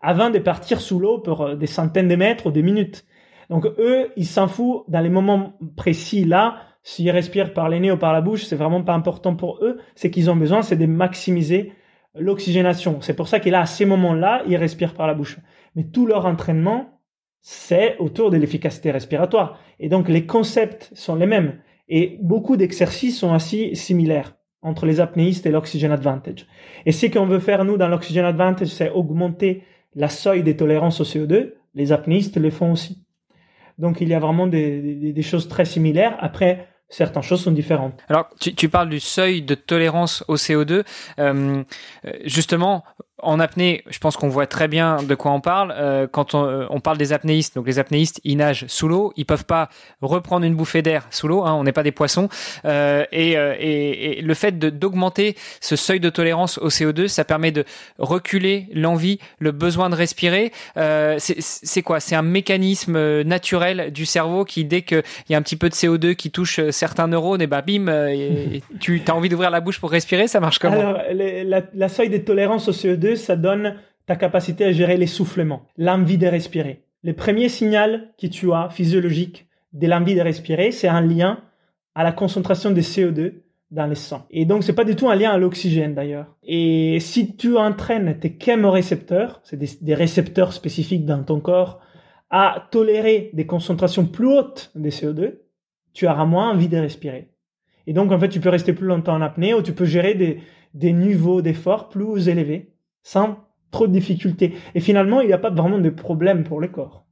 avant 0.00 0.30
de 0.30 0.38
partir 0.38 0.80
sous 0.80 1.00
l'eau 1.00 1.18
pour 1.18 1.42
euh, 1.42 1.56
des 1.56 1.66
centaines 1.66 2.06
de 2.06 2.14
mètres 2.14 2.46
ou 2.46 2.52
des 2.52 2.62
minutes. 2.62 3.04
Donc 3.48 3.66
eux, 3.66 4.12
ils 4.16 4.26
s'en 4.26 4.46
foutent 4.46 4.84
dans 4.88 5.00
les 5.00 5.08
moments 5.08 5.58
précis 5.76 6.24
là. 6.24 6.58
S'ils 6.84 7.10
respirent 7.10 7.52
par 7.52 7.68
les 7.68 7.80
nez 7.80 7.90
ou 7.90 7.96
par 7.98 8.12
la 8.12 8.20
bouche, 8.20 8.44
c'est 8.44 8.56
vraiment 8.56 8.82
pas 8.82 8.94
important 8.94 9.34
pour 9.34 9.58
eux. 9.62 9.80
C'est 9.96 10.10
qu'ils 10.10 10.30
ont 10.30 10.36
besoin, 10.36 10.62
c'est 10.62 10.76
de 10.76 10.86
maximiser 10.86 11.72
l'oxygénation. 12.14 13.00
C'est 13.00 13.14
pour 13.14 13.26
ça 13.28 13.40
qu'il 13.40 13.54
à 13.56 13.66
ces 13.66 13.84
moments-là, 13.84 14.42
ils 14.46 14.56
respirent 14.56 14.94
par 14.94 15.08
la 15.08 15.14
bouche. 15.14 15.38
Mais 15.74 15.84
tout 15.84 16.06
leur 16.06 16.24
entraînement, 16.24 17.00
c'est 17.40 17.98
autour 17.98 18.30
de 18.30 18.36
l'efficacité 18.36 18.92
respiratoire. 18.92 19.58
Et 19.80 19.88
donc 19.88 20.08
les 20.08 20.24
concepts 20.24 20.90
sont 20.94 21.16
les 21.16 21.26
mêmes. 21.26 21.58
Et 21.90 22.18
beaucoup 22.22 22.56
d'exercices 22.56 23.18
sont 23.18 23.34
assez 23.34 23.74
similaires 23.74 24.36
entre 24.62 24.86
les 24.86 25.00
apnéistes 25.00 25.44
et 25.44 25.50
l'oxygen 25.50 25.90
advantage. 25.90 26.46
Et 26.86 26.92
ce 26.92 27.06
qu'on 27.06 27.26
veut 27.26 27.40
faire, 27.40 27.64
nous, 27.64 27.76
dans 27.76 27.88
l'oxygen 27.88 28.24
advantage, 28.24 28.68
c'est 28.68 28.90
augmenter 28.90 29.64
la 29.94 30.08
seuil 30.08 30.42
des 30.42 30.56
tolérances 30.56 31.00
au 31.00 31.04
CO2. 31.04 31.54
Les 31.74 31.92
apnéistes 31.92 32.36
le 32.36 32.50
font 32.50 32.72
aussi. 32.72 33.04
Donc, 33.78 34.00
il 34.00 34.08
y 34.08 34.14
a 34.14 34.20
vraiment 34.20 34.46
des, 34.46 35.22
choses 35.22 35.48
très 35.48 35.64
similaires. 35.64 36.16
Après, 36.20 36.68
certaines 36.88 37.22
choses 37.22 37.42
sont 37.42 37.52
différentes. 37.52 38.00
Alors, 38.08 38.28
tu, 38.38 38.68
parles 38.68 38.90
du 38.90 39.00
seuil 39.00 39.42
de 39.42 39.54
tolérance 39.54 40.22
au 40.28 40.36
CO2. 40.36 40.84
Euh, 41.18 41.64
euh, 42.04 42.12
justement, 42.24 42.84
en 43.22 43.40
apnée, 43.40 43.82
je 43.88 43.98
pense 43.98 44.16
qu'on 44.16 44.28
voit 44.28 44.46
très 44.46 44.68
bien 44.68 45.02
de 45.02 45.14
quoi 45.14 45.32
on 45.32 45.40
parle. 45.40 45.74
Euh, 45.76 46.06
quand 46.10 46.34
on, 46.34 46.44
euh, 46.44 46.66
on 46.70 46.80
parle 46.80 46.98
des 46.98 47.12
apnéistes, 47.12 47.54
donc 47.54 47.66
les 47.66 47.78
apnéistes, 47.78 48.20
ils 48.24 48.36
nagent 48.36 48.66
sous 48.68 48.88
l'eau, 48.88 49.12
ils 49.16 49.24
peuvent 49.26 49.44
pas 49.44 49.68
reprendre 50.00 50.44
une 50.46 50.54
bouffée 50.54 50.82
d'air 50.82 51.06
sous 51.10 51.28
l'eau. 51.28 51.44
Hein, 51.44 51.54
on 51.54 51.64
n'est 51.64 51.72
pas 51.72 51.82
des 51.82 51.92
poissons. 51.92 52.28
Euh, 52.64 53.04
et, 53.12 53.36
euh, 53.36 53.54
et, 53.58 54.18
et 54.18 54.22
le 54.22 54.34
fait 54.34 54.58
d'augmenter 54.58 55.36
ce 55.60 55.76
seuil 55.76 56.00
de 56.00 56.10
tolérance 56.10 56.58
au 56.58 56.68
CO2, 56.68 57.08
ça 57.08 57.24
permet 57.24 57.52
de 57.52 57.64
reculer 57.98 58.66
l'envie, 58.72 59.18
le 59.38 59.52
besoin 59.52 59.90
de 59.90 59.94
respirer. 59.94 60.52
Euh, 60.76 61.16
c'est- 61.18 61.82
quoi? 61.82 62.00
C'est 62.00 62.14
un 62.16 62.22
mécanisme 62.22 62.96
euh, 62.96 63.24
naturel 63.24 63.90
du 63.92 64.06
cerveau 64.06 64.44
qui, 64.44 64.64
dès 64.64 64.82
qu'il 64.82 65.02
y 65.28 65.34
a 65.34 65.38
un 65.38 65.42
petit 65.42 65.56
peu 65.56 65.68
de 65.68 65.74
CO2 65.74 66.14
qui 66.14 66.30
touche 66.30 66.60
certains 66.70 67.08
neurones, 67.08 67.40
et 67.42 67.46
bah 67.46 67.62
bim, 67.62 67.86
tu 68.80 69.02
as 69.06 69.14
envie 69.14 69.28
d'ouvrir 69.28 69.50
la 69.50 69.60
bouche 69.60 69.80
pour 69.80 69.90
respirer, 69.90 70.28
ça 70.28 70.40
marche 70.40 70.58
comment? 70.58 70.76
Alors, 70.78 71.00
la, 71.12 71.62
la 71.72 71.88
seuil 71.88 72.08
de 72.10 72.18
tolérance 72.18 72.68
au 72.68 72.72
CO2, 72.72 73.09
ça 73.16 73.36
donne 73.36 73.76
ta 74.06 74.16
capacité 74.16 74.64
à 74.64 74.72
gérer 74.72 74.96
l'essoufflement, 74.96 75.62
l'envie 75.76 76.18
de 76.18 76.26
respirer. 76.26 76.84
Le 77.02 77.12
premier 77.12 77.48
signal 77.48 78.12
que 78.20 78.26
tu 78.26 78.52
as 78.52 78.68
physiologique 78.68 79.46
de 79.72 79.86
l'envie 79.86 80.14
de 80.14 80.20
respirer, 80.20 80.72
c'est 80.72 80.88
un 80.88 81.00
lien 81.00 81.40
à 81.94 82.02
la 82.02 82.12
concentration 82.12 82.70
de 82.70 82.80
CO2 82.80 83.34
dans 83.70 83.86
le 83.86 83.94
sang. 83.94 84.26
Et 84.30 84.44
donc, 84.44 84.64
c'est 84.64 84.74
pas 84.74 84.84
du 84.84 84.96
tout 84.96 85.08
un 85.08 85.14
lien 85.14 85.30
à 85.30 85.38
l'oxygène 85.38 85.94
d'ailleurs. 85.94 86.36
Et 86.42 86.98
si 87.00 87.36
tu 87.36 87.56
entraînes 87.56 88.18
tes 88.18 88.36
chémorécepteurs, 88.38 89.40
c'est 89.44 89.56
des, 89.56 89.94
récepteurs 89.94 90.52
spécifiques 90.52 91.06
dans 91.06 91.22
ton 91.22 91.40
corps, 91.40 91.80
à 92.30 92.68
tolérer 92.70 93.30
des 93.32 93.46
concentrations 93.46 94.06
plus 94.06 94.26
hautes 94.26 94.72
de 94.74 94.90
CO2, 94.90 95.38
tu 95.92 96.06
auras 96.06 96.24
moins 96.24 96.50
envie 96.50 96.68
de 96.68 96.78
respirer. 96.78 97.30
Et 97.86 97.92
donc, 97.92 98.12
en 98.12 98.18
fait, 98.18 98.28
tu 98.28 98.40
peux 98.40 98.48
rester 98.48 98.72
plus 98.72 98.86
longtemps 98.86 99.14
en 99.14 99.22
apnée 99.22 99.54
ou 99.54 99.62
tu 99.62 99.72
peux 99.72 99.84
gérer 99.84 100.14
des, 100.14 100.40
des 100.74 100.92
niveaux 100.92 101.42
d'effort 101.42 101.88
plus 101.88 102.28
élevés 102.28 102.72
sans 103.02 103.38
trop 103.70 103.86
de 103.86 103.92
difficultés. 103.92 104.54
Et 104.74 104.80
finalement, 104.80 105.20
il 105.20 105.28
n'y 105.28 105.32
a 105.32 105.38
pas 105.38 105.50
vraiment 105.50 105.78
de 105.78 105.90
problème 105.90 106.44
pour 106.44 106.60
le 106.60 106.68
corps. 106.68 107.04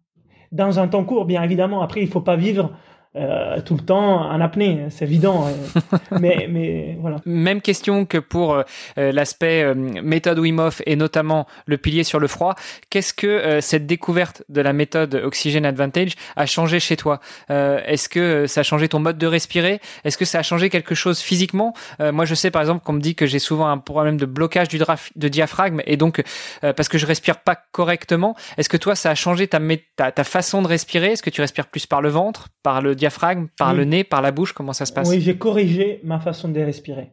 Dans 0.50 0.79
un 0.79 0.88
temps 0.88 1.05
court, 1.05 1.25
bien 1.25 1.43
évidemment, 1.43 1.82
après, 1.82 2.00
il 2.00 2.08
faut 2.08 2.20
pas 2.20 2.37
vivre 2.37 2.73
euh, 3.17 3.61
tout 3.65 3.75
le 3.75 3.85
temps 3.85 4.31
en 4.31 4.41
apnée, 4.41 4.87
c'est 4.91 5.05
évident. 5.05 5.47
euh. 5.49 5.99
mais, 6.21 6.47
mais 6.49 6.97
voilà. 7.01 7.17
Même 7.25 7.61
question 7.61 8.05
que 8.05 8.19
pour 8.19 8.55
euh, 8.55 8.63
euh, 8.99 9.12
l'aspect 9.12 9.62
euh, 9.62 9.75
méthode 9.75 10.38
Wim 10.38 10.59
Hof 10.59 10.83
et 10.87 10.97
notamment 10.97 11.47
le 11.67 11.79
pilier 11.79 12.05
sur 12.05 12.19
le 12.19 12.27
froid. 12.29 12.55
Qu'est-ce 12.91 13.15
que 13.15 13.61
cette 13.61 13.87
découverte 13.87 14.43
de 14.49 14.61
la 14.61 14.73
méthode 14.73 15.15
Oxygen 15.25 15.65
Advantage 15.65 16.12
a 16.37 16.47
changé 16.47 16.81
chez 16.81 16.97
toi? 16.97 17.21
Est-ce 17.49 18.09
que 18.09 18.47
ça 18.47 18.61
a 18.61 18.62
changé 18.62 18.88
ton 18.88 18.99
mode 18.99 19.19
de 19.19 19.27
respirer? 19.27 19.81
Est-ce 20.05 20.17
que 20.19 20.25
ça 20.25 20.41
a 20.41 20.43
changé 20.43 20.71
quelque 20.71 20.95
chose 20.95 21.21
physiquement? 21.21 21.75
Moi, 22.00 22.25
je 22.25 22.35
sais 22.35 22.50
par 22.50 22.62
exemple 22.62 22.85
qu'on 22.85 22.93
me 22.95 23.00
dit 23.00 23.15
que 23.15 23.27
j'ai 23.27 23.38
souvent 23.38 23.69
un 23.69 23.79
problème 23.79 24.17
de 24.17 24.27
blocage 24.27 24.69
du 24.69 24.79
de 24.79 25.29
diaphragme 25.29 25.81
et 25.87 25.97
donc 25.97 26.23
parce 26.61 26.88
que 26.88 26.99
je 26.99 27.07
respire 27.07 27.41
pas 27.41 27.57
correctement. 27.73 28.35
Est-ce 28.57 28.69
que 28.69 28.77
toi, 28.77 28.95
ça 28.95 29.11
a 29.11 29.15
changé 29.15 29.49
ta, 29.49 29.61
ta, 29.97 30.12
ta 30.12 30.25
façon 30.25 30.62
de 30.62 30.69
respirer? 30.69 31.12
Est-ce 31.12 31.23
que 31.23 31.31
tu 31.31 31.41
respires 31.41 31.67
plus 31.67 31.87
par 31.87 32.03
le 32.03 32.09
ventre, 32.09 32.49
par 32.62 32.81
le 32.81 32.95
diaphragme, 32.99 33.47
par 33.59 33.71
Oui. 33.71 33.76
le 33.78 33.85
nez, 33.85 34.05
par 34.05 34.21
la 34.23 34.31
bouche 34.33 34.52
Comment 34.52 34.73
ça 34.75 34.85
se 34.87 34.93
passe? 34.93 35.09
Oui, 35.09 35.21
j'ai 35.21 35.37
corrigé 35.37 36.00
ma 36.05 36.19
façon 36.21 36.49
de 36.49 36.61
respirer. 36.61 37.12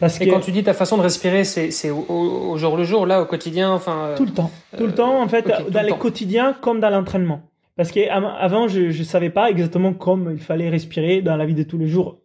Parce 0.00 0.20
Et 0.20 0.26
que 0.26 0.30
quand 0.30 0.40
tu 0.40 0.50
dis 0.50 0.64
ta 0.64 0.74
façon 0.74 0.96
de 0.98 1.02
respirer, 1.02 1.44
c'est 1.44 1.90
au, 1.90 2.56
jour 2.58 2.76
le 2.76 2.82
jour, 2.84 3.06
là, 3.06 3.22
au 3.22 3.26
quotidien, 3.26 3.70
enfin. 3.72 4.06
euh, 4.08 4.16
tout 4.16 4.24
le 4.24 4.32
temps, 4.32 4.50
tout 4.76 4.86
le 4.86 4.92
temps, 4.94 5.22
en 5.22 5.28
fait, 5.28 5.46
dans 5.70 5.82
le 5.86 5.94
quotidiens 5.94 6.52
comme 6.60 6.80
dans 6.80 6.90
l'entraînement. 6.90 7.42
Parce 7.76 7.90
qu'avant, 7.90 8.68
je 8.68 8.80
ne 8.96 9.04
savais 9.04 9.30
pas 9.30 9.50
exactement 9.50 9.92
comment 9.94 10.30
il 10.30 10.38
fallait 10.40 10.68
respirer 10.68 11.22
dans 11.22 11.36
la 11.36 11.44
vie 11.46 11.54
de 11.54 11.62
tous 11.64 11.78
les 11.78 11.88
jours, 11.88 12.18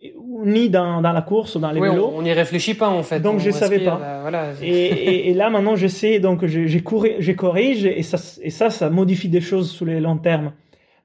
ni 0.46 0.70
dans, 0.70 1.02
dans 1.02 1.12
la 1.12 1.22
course 1.24 1.56
ou 1.56 1.60
dans 1.60 1.72
les 1.72 1.80
oui, 1.82 1.90
vélos. 1.90 2.12
on 2.16 2.22
n'y 2.22 2.34
réfléchit 2.34 2.76
pas 2.76 2.90
en 2.90 3.02
fait. 3.04 3.20
Donc, 3.20 3.36
On 3.36 3.40
je 3.40 3.50
savais 3.52 3.78
respire, 3.78 3.94
pas. 3.94 4.00
bah, 4.00 4.20
voilà. 4.22 4.52
Et, 4.62 4.68
et- 4.70 5.30
et 5.30 5.34
là, 5.34 5.50
maintenant, 5.50 5.76
je 5.76 5.88
sais, 5.88 6.20
donc 6.20 6.46
je, 6.46 6.68
je 6.68 7.32
corrige 7.34 7.86
et 7.86 8.04
ça, 8.04 8.18
et 8.44 8.50
ça, 8.52 8.70
ça 8.70 8.90
modifie 8.92 9.30
des 9.30 9.42
choses 9.42 9.72
sur 9.72 9.86
les 9.86 10.00
long 10.00 10.18
terme. 10.18 10.52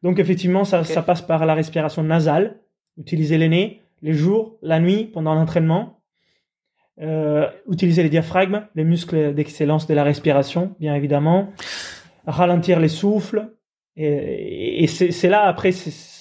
Donc, 0.05 0.19
effectivement, 0.19 0.65
ça, 0.65 0.85
passe 1.03 1.23
par 1.23 1.47
la 1.47 1.55
respiration 1.55 2.03
nasale, 2.03 2.61
utiliser 2.99 3.39
les 3.39 3.49
nez, 3.49 3.83
les 4.03 4.13
jours, 4.13 4.59
la 4.61 4.79
nuit, 4.79 5.07
pendant 5.07 5.35
l'entraînement. 5.35 6.03
Euh, 7.01 7.49
utiliser 7.69 8.05
les 8.05 8.11
diaphragmes, 8.11 8.69
les 8.77 8.85
muscles 8.85 9.35
d'excellence 9.35 9.89
de 9.89 9.95
la 9.95 10.05
respiration, 10.05 10.77
bien 10.79 10.95
évidemment. 10.95 11.53
Ralentir 12.27 12.79
les 12.81 12.89
souffles, 12.89 13.51
Et, 13.97 14.85
et 14.85 14.87
c'est 14.87 15.29
là, 15.29 15.45
après, 15.45 15.73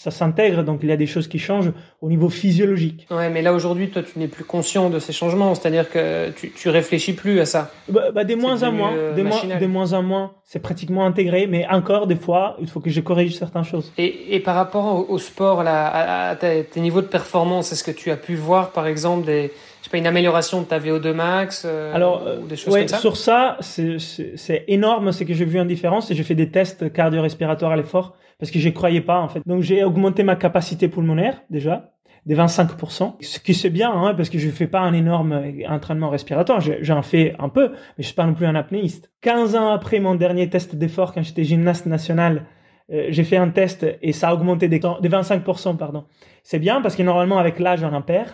ça 0.04 0.12
s'intègre, 0.12 0.64
donc 0.64 0.82
il 0.84 0.90
y 0.90 0.92
a 0.92 0.98
des 0.98 1.08
choses 1.08 1.30
qui 1.30 1.40
changent 1.40 1.72
au 2.02 2.10
niveau 2.10 2.28
physiologique. 2.28 3.08
Ouais, 3.10 3.30
mais 3.30 3.42
là 3.42 3.54
aujourd'hui, 3.54 3.90
toi, 3.90 4.04
tu 4.04 4.20
n'es 4.20 4.28
plus 4.28 4.44
conscient 4.44 4.90
de 4.90 5.00
ces 5.00 5.14
changements, 5.14 5.56
c'est-à-dire 5.56 5.90
que 5.90 6.30
tu, 6.32 6.52
tu 6.52 6.68
réfléchis 6.68 7.14
plus 7.14 7.40
à 7.40 7.46
ça. 7.46 7.72
Bah, 7.88 8.12
bah 8.12 8.26
des 8.26 8.36
moins 8.36 8.64
en 8.64 8.74
moins, 8.74 8.94
euh, 8.94 9.16
des, 9.16 9.24
moins, 9.24 9.40
des 9.58 9.68
moins 9.68 9.94
en 9.94 10.04
moins, 10.04 10.34
c'est 10.44 10.60
pratiquement 10.60 11.06
intégré, 11.06 11.48
mais 11.48 11.66
encore 11.70 12.06
des 12.06 12.18
fois, 12.18 12.58
il 12.60 12.68
faut 12.68 12.82
que 12.82 12.90
je 12.90 13.00
corrige 13.00 13.38
certaines 13.38 13.64
choses. 13.64 13.94
Et, 13.98 14.36
et 14.36 14.42
par 14.42 14.56
rapport 14.56 15.10
au, 15.10 15.18
sport, 15.18 15.64
là, 15.64 16.32
à, 16.32 16.36
tes, 16.36 16.68
niveaux 16.76 17.02
de 17.02 17.08
performance, 17.08 17.72
est-ce 17.72 17.86
que 17.86 17.92
tu 17.92 18.12
as 18.12 18.18
pu 18.18 18.36
voir, 18.36 18.72
par 18.72 18.88
exemple, 18.88 19.26
des 19.26 19.52
je 19.80 19.90
sais 19.90 19.92
pas, 19.92 19.98
une 19.98 20.08
amélioration 20.08 20.62
de 20.62 20.66
ta 20.66 20.80
VO2 20.80 21.12
max 21.12 21.64
euh, 21.66 21.94
Alors, 21.94 22.24
ou 22.42 22.48
des 22.48 22.56
choses 22.56 22.74
comme 22.74 22.88
ça? 22.88 22.98
sur 23.00 23.18
ça, 23.18 23.58
c'est 23.60 24.64
énorme, 24.70 25.12
c'est 25.12 25.26
que 25.26 25.34
j'ai 25.34 25.44
vu 25.44 25.60
une 25.60 25.68
différence 25.68 26.10
et 26.10 26.16
j'ai 26.16 26.24
fait 26.24 26.36
des 26.36 26.50
tests 26.50 26.92
cardio-respiratoires 26.92 27.63
à 27.72 27.76
l'effort 27.76 28.16
parce 28.40 28.52
que 28.52 28.60
je 28.60 28.70
croyais 28.70 29.02
pas 29.02 29.20
en 29.20 29.28
fait. 29.28 29.42
Donc 29.46 29.62
j'ai 29.62 29.84
augmenté 29.84 30.24
ma 30.24 30.36
capacité 30.36 30.88
pulmonaire 30.88 31.42
déjà 31.50 31.94
des 32.26 32.36
25%, 32.36 33.16
ce 33.22 33.40
qui 33.40 33.54
c'est 33.54 33.70
bien 33.70 33.92
hein, 33.92 34.14
parce 34.14 34.30
que 34.30 34.38
je 34.38 34.50
fais 34.50 34.68
pas 34.68 34.80
un 34.80 34.94
énorme 34.94 35.42
entraînement 35.68 36.10
respiratoire, 36.10 36.62
j'en 36.62 37.02
fais 37.02 37.36
un 37.38 37.50
peu, 37.50 37.72
mais 37.72 38.00
je 38.00 38.04
suis 38.04 38.16
pas 38.16 38.26
non 38.26 38.34
plus 38.34 38.46
un 38.46 38.56
apnéiste. 38.56 39.12
15 39.22 39.56
ans 39.56 39.72
après 39.72 40.00
mon 40.00 40.16
dernier 40.16 40.50
test 40.50 40.76
d'effort 40.76 41.14
quand 41.14 41.22
j'étais 41.22 41.44
gymnaste 41.44 41.86
national, 41.86 42.46
euh, 42.92 43.08
j'ai 43.10 43.24
fait 43.24 43.38
un 43.38 43.50
test 43.50 43.86
et 44.02 44.14
ça 44.14 44.30
a 44.30 44.34
augmenté 44.34 44.70
des, 44.70 44.80
des 44.80 45.10
25%, 45.10 45.76
pardon. 45.76 46.06
C'est 46.44 46.60
bien 46.60 46.82
parce 46.82 46.96
que 46.96 47.04
normalement 47.04 47.40
avec 47.40 47.60
l'âge 47.60 47.84
on 47.84 47.94
en 47.94 48.02
perd. 48.02 48.30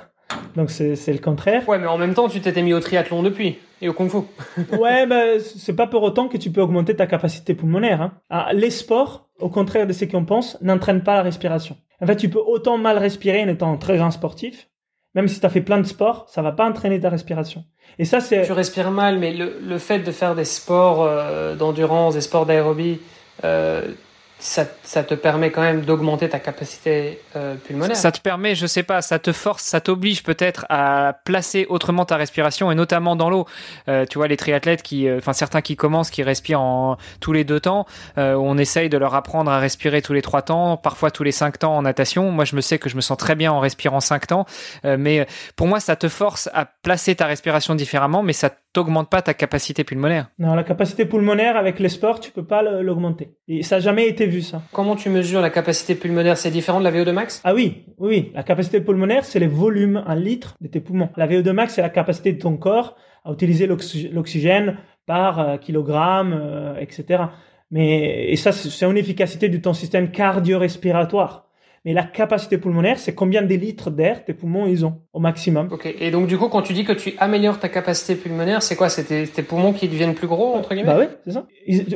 Donc 0.55 0.69
c'est 0.69 0.95
le 1.07 1.19
contraire. 1.19 1.67
Ouais, 1.67 1.79
mais 1.79 1.87
en 1.87 1.97
même 1.97 2.13
temps, 2.13 2.27
tu 2.27 2.41
t'étais 2.41 2.61
mis 2.61 2.73
au 2.73 2.79
triathlon 2.79 3.23
depuis 3.23 3.57
et 3.81 3.89
au 3.89 3.93
kung 3.93 4.09
fu. 4.09 4.17
ouais, 4.77 5.05
ben 5.07 5.39
c'est 5.39 5.75
pas 5.75 5.87
pour 5.87 6.03
autant 6.03 6.27
que 6.27 6.37
tu 6.37 6.51
peux 6.51 6.61
augmenter 6.61 6.95
ta 6.95 7.07
capacité 7.07 7.53
pulmonaire. 7.53 8.01
Hein. 8.01 8.13
Ah, 8.29 8.49
les 8.53 8.69
sports, 8.69 9.29
au 9.39 9.49
contraire 9.49 9.87
de 9.87 9.93
ce 9.93 10.05
qu'on 10.05 10.25
pense, 10.25 10.57
n'entraînent 10.61 11.03
pas 11.03 11.15
la 11.15 11.21
respiration. 11.23 11.77
En 12.01 12.07
fait, 12.07 12.15
tu 12.15 12.29
peux 12.29 12.39
autant 12.39 12.77
mal 12.77 12.97
respirer 12.97 13.43
en 13.43 13.47
étant 13.47 13.77
très 13.77 13.97
grand 13.97 14.11
sportif, 14.11 14.69
même 15.15 15.27
si 15.27 15.39
tu 15.39 15.45
as 15.45 15.49
fait 15.49 15.61
plein 15.61 15.79
de 15.79 15.85
sports, 15.85 16.25
ça 16.29 16.41
va 16.41 16.51
pas 16.51 16.67
entraîner 16.67 16.99
ta 16.99 17.09
respiration. 17.09 17.65
Et 17.97 18.05
ça, 18.05 18.19
c'est. 18.19 18.45
Tu 18.45 18.51
respires 18.51 18.91
mal, 18.91 19.17
mais 19.17 19.33
le, 19.33 19.59
le 19.65 19.77
fait 19.77 19.99
de 19.99 20.11
faire 20.11 20.35
des 20.35 20.45
sports 20.45 21.03
euh, 21.03 21.55
d'endurance, 21.55 22.13
des 22.13 22.21
sports 22.21 22.45
d'aérobie, 22.45 22.99
euh, 23.43 23.93
ça, 24.39 24.65
ça, 24.83 25.03
te 25.03 25.13
permet 25.13 25.51
quand 25.51 25.61
même 25.61 25.81
d'augmenter 25.81 26.29
ta 26.29 26.39
capacité 26.39 27.19
euh, 27.35 27.55
pulmonaire. 27.55 27.95
Ça 27.95 28.11
te 28.11 28.21
permet, 28.21 28.55
je 28.55 28.67
sais 28.67 28.83
pas, 28.83 29.01
ça 29.01 29.19
te 29.19 29.33
force, 29.33 29.63
ça 29.63 29.81
t'oblige 29.81 30.23
peut-être 30.23 30.65
à 30.69 31.13
placer 31.25 31.65
autrement 31.69 32.05
ta 32.05 32.15
respiration 32.15 32.71
et 32.71 32.75
notamment 32.75 33.17
dans 33.17 33.29
l'eau. 33.29 33.45
Euh, 33.89 34.05
tu 34.05 34.17
vois, 34.17 34.27
les 34.27 34.37
triathlètes 34.37 34.81
qui, 34.81 35.07
euh, 35.07 35.17
enfin 35.17 35.33
certains 35.33 35.61
qui 35.61 35.75
commencent, 35.75 36.09
qui 36.09 36.23
respirent 36.23 36.61
en 36.61 36.97
tous 37.19 37.33
les 37.33 37.43
deux 37.43 37.59
temps, 37.59 37.85
euh, 38.17 38.33
on 38.35 38.57
essaye 38.57 38.89
de 38.89 38.97
leur 38.97 39.13
apprendre 39.13 39.51
à 39.51 39.59
respirer 39.59 40.01
tous 40.01 40.13
les 40.13 40.21
trois 40.21 40.41
temps, 40.41 40.77
parfois 40.77 41.11
tous 41.11 41.23
les 41.23 41.33
cinq 41.33 41.59
temps 41.59 41.75
en 41.75 41.81
natation. 41.81 42.31
Moi, 42.31 42.45
je 42.45 42.55
me 42.55 42.61
sais 42.61 42.79
que 42.79 42.89
je 42.89 42.95
me 42.95 43.01
sens 43.01 43.17
très 43.17 43.35
bien 43.35 43.51
en 43.51 43.59
respirant 43.59 43.99
cinq 43.99 44.27
temps, 44.27 44.45
euh, 44.85 44.95
mais 44.97 45.27
pour 45.55 45.67
moi, 45.67 45.79
ça 45.79 45.95
te 45.95 46.07
force 46.07 46.49
à 46.53 46.65
placer 46.65 47.15
ta 47.15 47.25
respiration 47.25 47.75
différemment, 47.75 48.23
mais 48.23 48.33
ça 48.33 48.49
t'augmente 48.73 49.09
pas 49.09 49.21
ta 49.21 49.33
capacité 49.33 49.83
pulmonaire. 49.83 50.29
Non, 50.37 50.53
la 50.53 50.63
capacité 50.63 51.05
pulmonaire 51.05 51.57
avec 51.57 51.79
les 51.79 51.89
sports, 51.89 52.19
tu 52.19 52.31
peux 52.31 52.45
pas 52.45 52.61
l'augmenter. 52.61 53.35
Et 53.47 53.63
ça 53.63 53.77
n'a 53.77 53.79
jamais 53.81 54.07
été 54.07 54.27
vu 54.27 54.41
ça. 54.41 54.61
Comment 54.71 54.95
tu 54.95 55.09
mesures 55.09 55.41
la 55.41 55.49
capacité 55.49 55.95
pulmonaire? 55.95 56.37
C'est 56.37 56.51
différent 56.51 56.79
de 56.79 56.83
la 56.83 56.91
VO2 56.91 57.11
max? 57.11 57.41
Ah 57.43 57.53
oui, 57.53 57.85
oui, 57.97 58.31
La 58.35 58.43
capacité 58.43 58.81
pulmonaire, 58.81 59.25
c'est 59.25 59.39
le 59.39 59.47
volume 59.47 60.03
en 60.05 60.13
litres 60.13 60.55
de 60.61 60.67
tes 60.67 60.79
poumons. 60.79 61.09
La 61.17 61.27
VO2 61.27 61.51
max, 61.51 61.73
c'est 61.73 61.81
la 61.81 61.89
capacité 61.89 62.33
de 62.33 62.39
ton 62.39 62.57
corps 62.57 62.95
à 63.25 63.31
utiliser 63.31 63.67
l'oxygène 63.67 64.77
par 65.05 65.39
euh, 65.39 65.57
kilogramme, 65.57 66.33
euh, 66.33 66.79
etc. 66.79 67.23
Mais 67.71 68.31
et 68.31 68.35
ça, 68.35 68.51
c'est 68.51 68.85
une 68.85 68.97
efficacité 68.97 69.49
de 69.49 69.57
ton 69.57 69.73
système 69.73 70.11
cardio-respiratoire. 70.11 71.48
Mais 71.85 71.93
la 71.93 72.03
capacité 72.03 72.57
pulmonaire, 72.57 72.99
c'est 72.99 73.13
combien 73.13 73.41
de 73.41 73.53
litres 73.53 73.89
d'air 73.89 74.25
tes 74.25 74.33
poumons 74.33 74.67
ils 74.67 74.85
ont 74.85 75.01
au 75.13 75.19
maximum. 75.19 75.69
Ok. 75.71 75.93
Et 75.99 76.11
donc 76.11 76.27
du 76.27 76.37
coup, 76.37 76.49
quand 76.49 76.61
tu 76.61 76.73
dis 76.73 76.83
que 76.83 76.93
tu 76.93 77.13
améliores 77.17 77.59
ta 77.59 77.69
capacité 77.69 78.15
pulmonaire, 78.15 78.61
c'est 78.61 78.75
quoi? 78.75 78.89
C'est 78.89 79.03
tes, 79.03 79.43
poumons 79.43 79.73
qui 79.73 79.87
deviennent 79.87 80.15
plus 80.15 80.27
gros 80.27 80.53
entre 80.55 80.73
guillemets? 80.73 80.87
Bah 80.87 80.97
oui, 80.99 81.05
c'est 81.25 81.31
ça. 81.31 81.47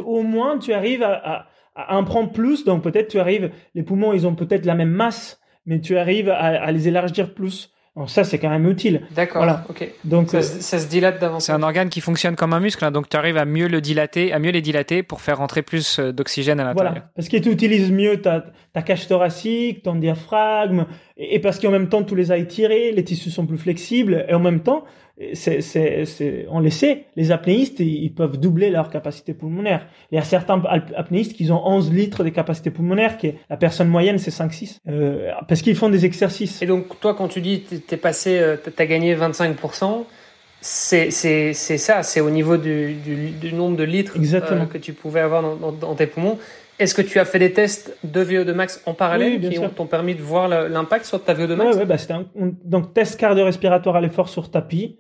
au 0.06 0.24
moins, 0.24 0.58
tu 0.58 0.74
arrives 0.74 1.04
à, 1.04 1.48
à, 1.76 1.98
en 1.98 2.04
prendre 2.04 2.32
plus. 2.32 2.64
Donc 2.66 2.84
peut-être 2.84 3.10
tu 3.10 3.20
arrives, 3.20 3.52
les 3.76 3.84
poumons 3.84 4.14
ils 4.14 4.26
ont 4.26 4.36
peut-être 4.36 4.66
la 4.66 4.76
même 4.76 4.92
masse, 4.92 5.40
mais 5.66 5.80
tu 5.80 5.98
arrives 5.98 6.30
à, 6.30 6.38
à 6.38 6.72
les 6.72 6.88
élargir 6.88 7.34
plus. 7.34 7.73
Donc 7.96 8.10
ça, 8.10 8.24
c'est 8.24 8.40
quand 8.40 8.50
même 8.50 8.68
utile. 8.68 9.04
D'accord. 9.12 9.44
Voilà. 9.44 9.66
Ok. 9.70 9.88
Donc 10.04 10.30
ça, 10.30 10.38
euh, 10.38 10.42
ça 10.42 10.80
se 10.80 10.88
dilate 10.88 11.22
davantage. 11.22 11.44
C'est 11.44 11.52
un 11.52 11.62
organe 11.62 11.90
qui 11.90 12.02
fonctionne 12.02 12.36
comme 12.36 12.54
un 12.54 12.60
muscle, 12.60 12.84
hein, 12.84 12.90
donc 12.90 13.08
tu 13.08 13.16
arrives 13.16 13.38
à 13.38 13.46
mieux 13.46 13.68
le 13.68 13.82
dilater, 13.82 14.34
à 14.34 14.40
mieux 14.40 14.50
les 14.50 14.62
dilater 14.62 15.04
pour 15.04 15.22
faire 15.22 15.38
rentrer 15.38 15.62
plus 15.62 16.00
euh, 16.00 16.12
d'oxygène 16.12 16.60
à 16.60 16.64
l'intérieur. 16.64 16.94
Voilà. 16.94 17.10
Parce 17.16 17.30
que 17.30 17.38
tu 17.38 17.52
utilises 17.52 17.92
mieux 17.92 18.20
ta, 18.20 18.46
ta 18.74 18.82
cage 18.82 19.08
thoracique, 19.08 19.84
ton 19.84 19.94
diaphragme, 19.94 20.88
et, 21.18 21.36
et 21.36 21.40
parce 21.40 21.60
qu'en 21.60 21.70
même 21.70 21.88
temps, 21.88 22.04
tu 22.04 22.16
les 22.16 22.32
as 22.32 22.38
étirés, 22.38 22.92
les 22.94 23.04
tissus 23.04 23.30
sont 23.30 23.46
plus 23.46 23.60
flexibles, 23.60 24.26
et 24.28 24.34
en 24.34 24.40
même 24.40 24.62
temps, 24.62 24.86
c'est, 25.34 25.62
c'est, 25.62 26.06
c'est, 26.06 26.48
on 26.50 26.60
le 26.60 26.72
sait, 26.72 27.06
les 27.16 27.32
apnéistes, 27.32 27.80
ils 27.80 28.14
peuvent 28.14 28.40
doubler 28.40 28.72
leur 28.72 28.90
capacité 28.90 29.34
pulmonaire. 29.34 29.86
Il 30.12 30.16
y 30.16 30.18
a 30.18 30.24
certains 30.24 30.62
apnéistes 30.96 31.34
qui 31.34 31.52
ont 31.52 31.66
11 31.68 31.94
litres 31.94 32.24
de 32.24 32.30
capacité 32.30 32.72
pulmonaire, 32.72 33.18
qui 33.18 33.34
la 33.50 33.58
personne 33.58 33.90
moyenne, 33.90 34.18
c'est 34.18 34.32
5-6. 34.32 34.78
Euh, 34.88 35.32
parce 35.48 35.62
qu'ils 35.62 35.76
font 35.76 35.90
des 35.90 36.06
exercices. 36.06 36.62
Et 36.64 36.66
donc, 36.66 37.00
toi, 37.00 37.14
quand 37.14 37.28
tu 37.28 37.42
dis, 37.42 37.62
t'es 37.62 37.98
passé, 37.98 38.40
euh, 38.40 38.58
t'as 38.58 38.86
gagné 38.86 39.16
25%, 39.16 40.06
c'est, 40.62 41.12
c'est, 41.12 41.54
c'est 41.54 41.78
ça, 41.78 42.02
c'est 42.02 42.22
au 42.22 42.30
niveau 42.32 42.58
du, 42.58 42.94
du, 42.94 43.30
du 43.32 43.54
nombre 43.54 43.78
de 43.78 43.84
litres 43.84 44.16
euh, 44.18 44.66
que 44.66 44.78
tu 44.80 44.94
pouvais 44.94 45.20
avoir 45.20 45.44
dans, 45.44 45.56
dans, 45.56 45.72
dans 45.72 45.94
tes 45.94 46.08
poumons. 46.08 46.40
Est-ce 46.80 46.96
que 46.96 47.02
tu 47.02 47.20
as 47.20 47.26
fait 47.26 47.40
des 47.40 47.54
tests 47.54 47.98
de 48.04 48.24
VO2 48.24 48.52
max 48.54 48.82
en 48.86 48.94
parallèle 48.94 49.40
qui 49.40 49.60
t'ont 49.76 49.86
permis 49.86 50.16
de 50.16 50.22
voir 50.22 50.48
l'impact 50.48 51.06
sur 51.06 51.24
ta 51.24 51.34
VO2 51.34 51.56
max 51.56 51.72
Oui, 51.74 51.80
ouais, 51.80 51.86
bah 51.86 51.98
c'était 51.98 52.14
un 52.14 52.26
donc 52.64 52.94
test 52.94 53.20
cardio-respiratoire 53.20 53.96
à 53.96 54.02
l'effort 54.02 54.30
sur 54.30 54.50
tapis. 54.50 54.98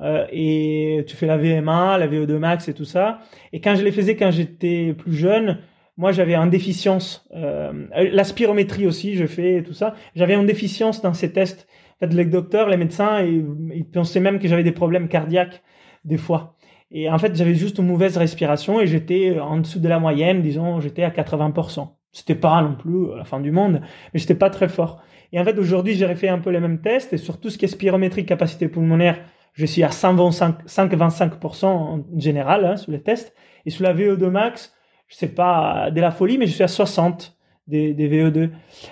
Euh, 0.00 0.26
et 0.32 1.04
tu 1.06 1.16
fais 1.16 1.26
la 1.26 1.36
VMA, 1.36 1.98
la 1.98 2.08
VO2 2.08 2.38
max 2.38 2.68
et 2.68 2.74
tout 2.74 2.86
ça. 2.86 3.20
Et 3.52 3.60
quand 3.60 3.76
je 3.76 3.84
les 3.84 3.92
faisais 3.92 4.16
quand 4.16 4.30
j'étais 4.30 4.94
plus 4.94 5.14
jeune, 5.14 5.58
moi 5.96 6.12
j'avais 6.12 6.34
une 6.34 6.50
déficience. 6.50 7.28
Euh, 7.34 7.72
la 7.94 8.24
spirométrie 8.24 8.86
aussi, 8.86 9.14
je 9.14 9.26
fais 9.26 9.62
tout 9.62 9.74
ça. 9.74 9.94
J'avais 10.16 10.34
une 10.34 10.46
déficience 10.46 11.02
dans 11.02 11.14
ces 11.14 11.32
tests. 11.32 11.68
En 12.00 12.06
fait, 12.06 12.14
les 12.14 12.24
docteurs, 12.24 12.68
les 12.68 12.78
médecins, 12.78 13.20
ils, 13.20 13.44
ils 13.74 13.84
pensaient 13.84 14.20
même 14.20 14.38
que 14.38 14.48
j'avais 14.48 14.64
des 14.64 14.72
problèmes 14.72 15.08
cardiaques 15.08 15.62
des 16.04 16.18
fois. 16.18 16.56
Et 16.92 17.08
en 17.10 17.18
fait, 17.18 17.34
j'avais 17.34 17.54
juste 17.54 17.78
une 17.78 17.86
mauvaise 17.86 18.18
respiration 18.18 18.80
et 18.80 18.86
j'étais 18.86 19.40
en 19.40 19.58
dessous 19.58 19.80
de 19.80 19.88
la 19.88 19.98
moyenne, 19.98 20.42
disons, 20.42 20.78
j'étais 20.80 21.02
à 21.02 21.10
80%. 21.10 21.88
C'était 22.12 22.34
pas 22.34 22.60
non 22.60 22.74
plus 22.74 23.16
la 23.16 23.24
fin 23.24 23.40
du 23.40 23.50
monde, 23.50 23.80
mais 24.12 24.20
j'étais 24.20 24.34
pas 24.34 24.50
très 24.50 24.68
fort. 24.68 25.02
Et 25.32 25.40
en 25.40 25.44
fait, 25.44 25.58
aujourd'hui, 25.58 25.94
j'ai 25.94 26.04
refait 26.04 26.28
un 26.28 26.38
peu 26.38 26.50
les 26.50 26.60
mêmes 26.60 26.82
tests 26.82 27.14
et 27.14 27.16
sur 27.16 27.40
tout 27.40 27.48
ce 27.48 27.56
qui 27.56 27.64
est 27.64 27.68
spirométrie, 27.68 28.26
capacité 28.26 28.68
pulmonaire, 28.68 29.18
je 29.54 29.64
suis 29.64 29.82
à 29.82 29.88
125% 29.88 31.64
en 31.64 32.04
général 32.18 32.64
hein, 32.66 32.76
sur 32.76 32.92
les 32.92 33.02
tests. 33.02 33.34
Et 33.64 33.70
sur 33.70 33.84
la 33.84 33.94
VO2 33.94 34.28
max, 34.28 34.74
je 35.08 35.16
sais 35.16 35.28
pas 35.28 35.90
de 35.90 36.00
la 36.00 36.10
folie, 36.10 36.36
mais 36.36 36.46
je 36.46 36.52
suis 36.52 36.64
à 36.64 36.68
60 36.68 37.36
des, 37.66 37.94
des 37.94 38.08
VO2. 38.08 38.50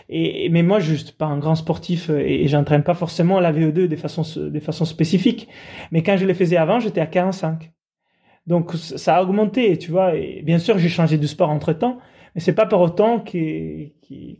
Et, 0.08 0.48
mais 0.48 0.62
moi, 0.62 0.78
je 0.80 0.94
suis 0.94 1.12
pas 1.12 1.26
un 1.26 1.38
grand 1.38 1.56
sportif 1.56 2.08
et, 2.08 2.44
et 2.44 2.48
j'entraîne 2.48 2.82
pas 2.82 2.94
forcément 2.94 3.40
la 3.40 3.52
VO2 3.52 3.88
de 3.88 3.96
façon, 3.96 4.22
de 4.40 4.60
façon 4.60 4.86
spécifique. 4.86 5.48
Mais 5.92 6.02
quand 6.02 6.16
je 6.16 6.24
les 6.24 6.34
faisais 6.34 6.56
avant, 6.56 6.80
j'étais 6.80 7.00
à 7.00 7.06
45. 7.06 7.70
Donc 8.46 8.72
ça 8.74 9.16
a 9.16 9.22
augmenté, 9.22 9.76
tu 9.78 9.90
vois. 9.90 10.16
Et 10.16 10.42
bien 10.42 10.58
sûr, 10.58 10.78
j'ai 10.78 10.88
changé 10.88 11.18
de 11.18 11.26
sport 11.26 11.50
entre 11.50 11.72
temps, 11.72 11.98
mais 12.34 12.40
c'est 12.40 12.54
pas 12.54 12.66
pour 12.66 12.80
autant 12.80 13.20
que, 13.20 13.86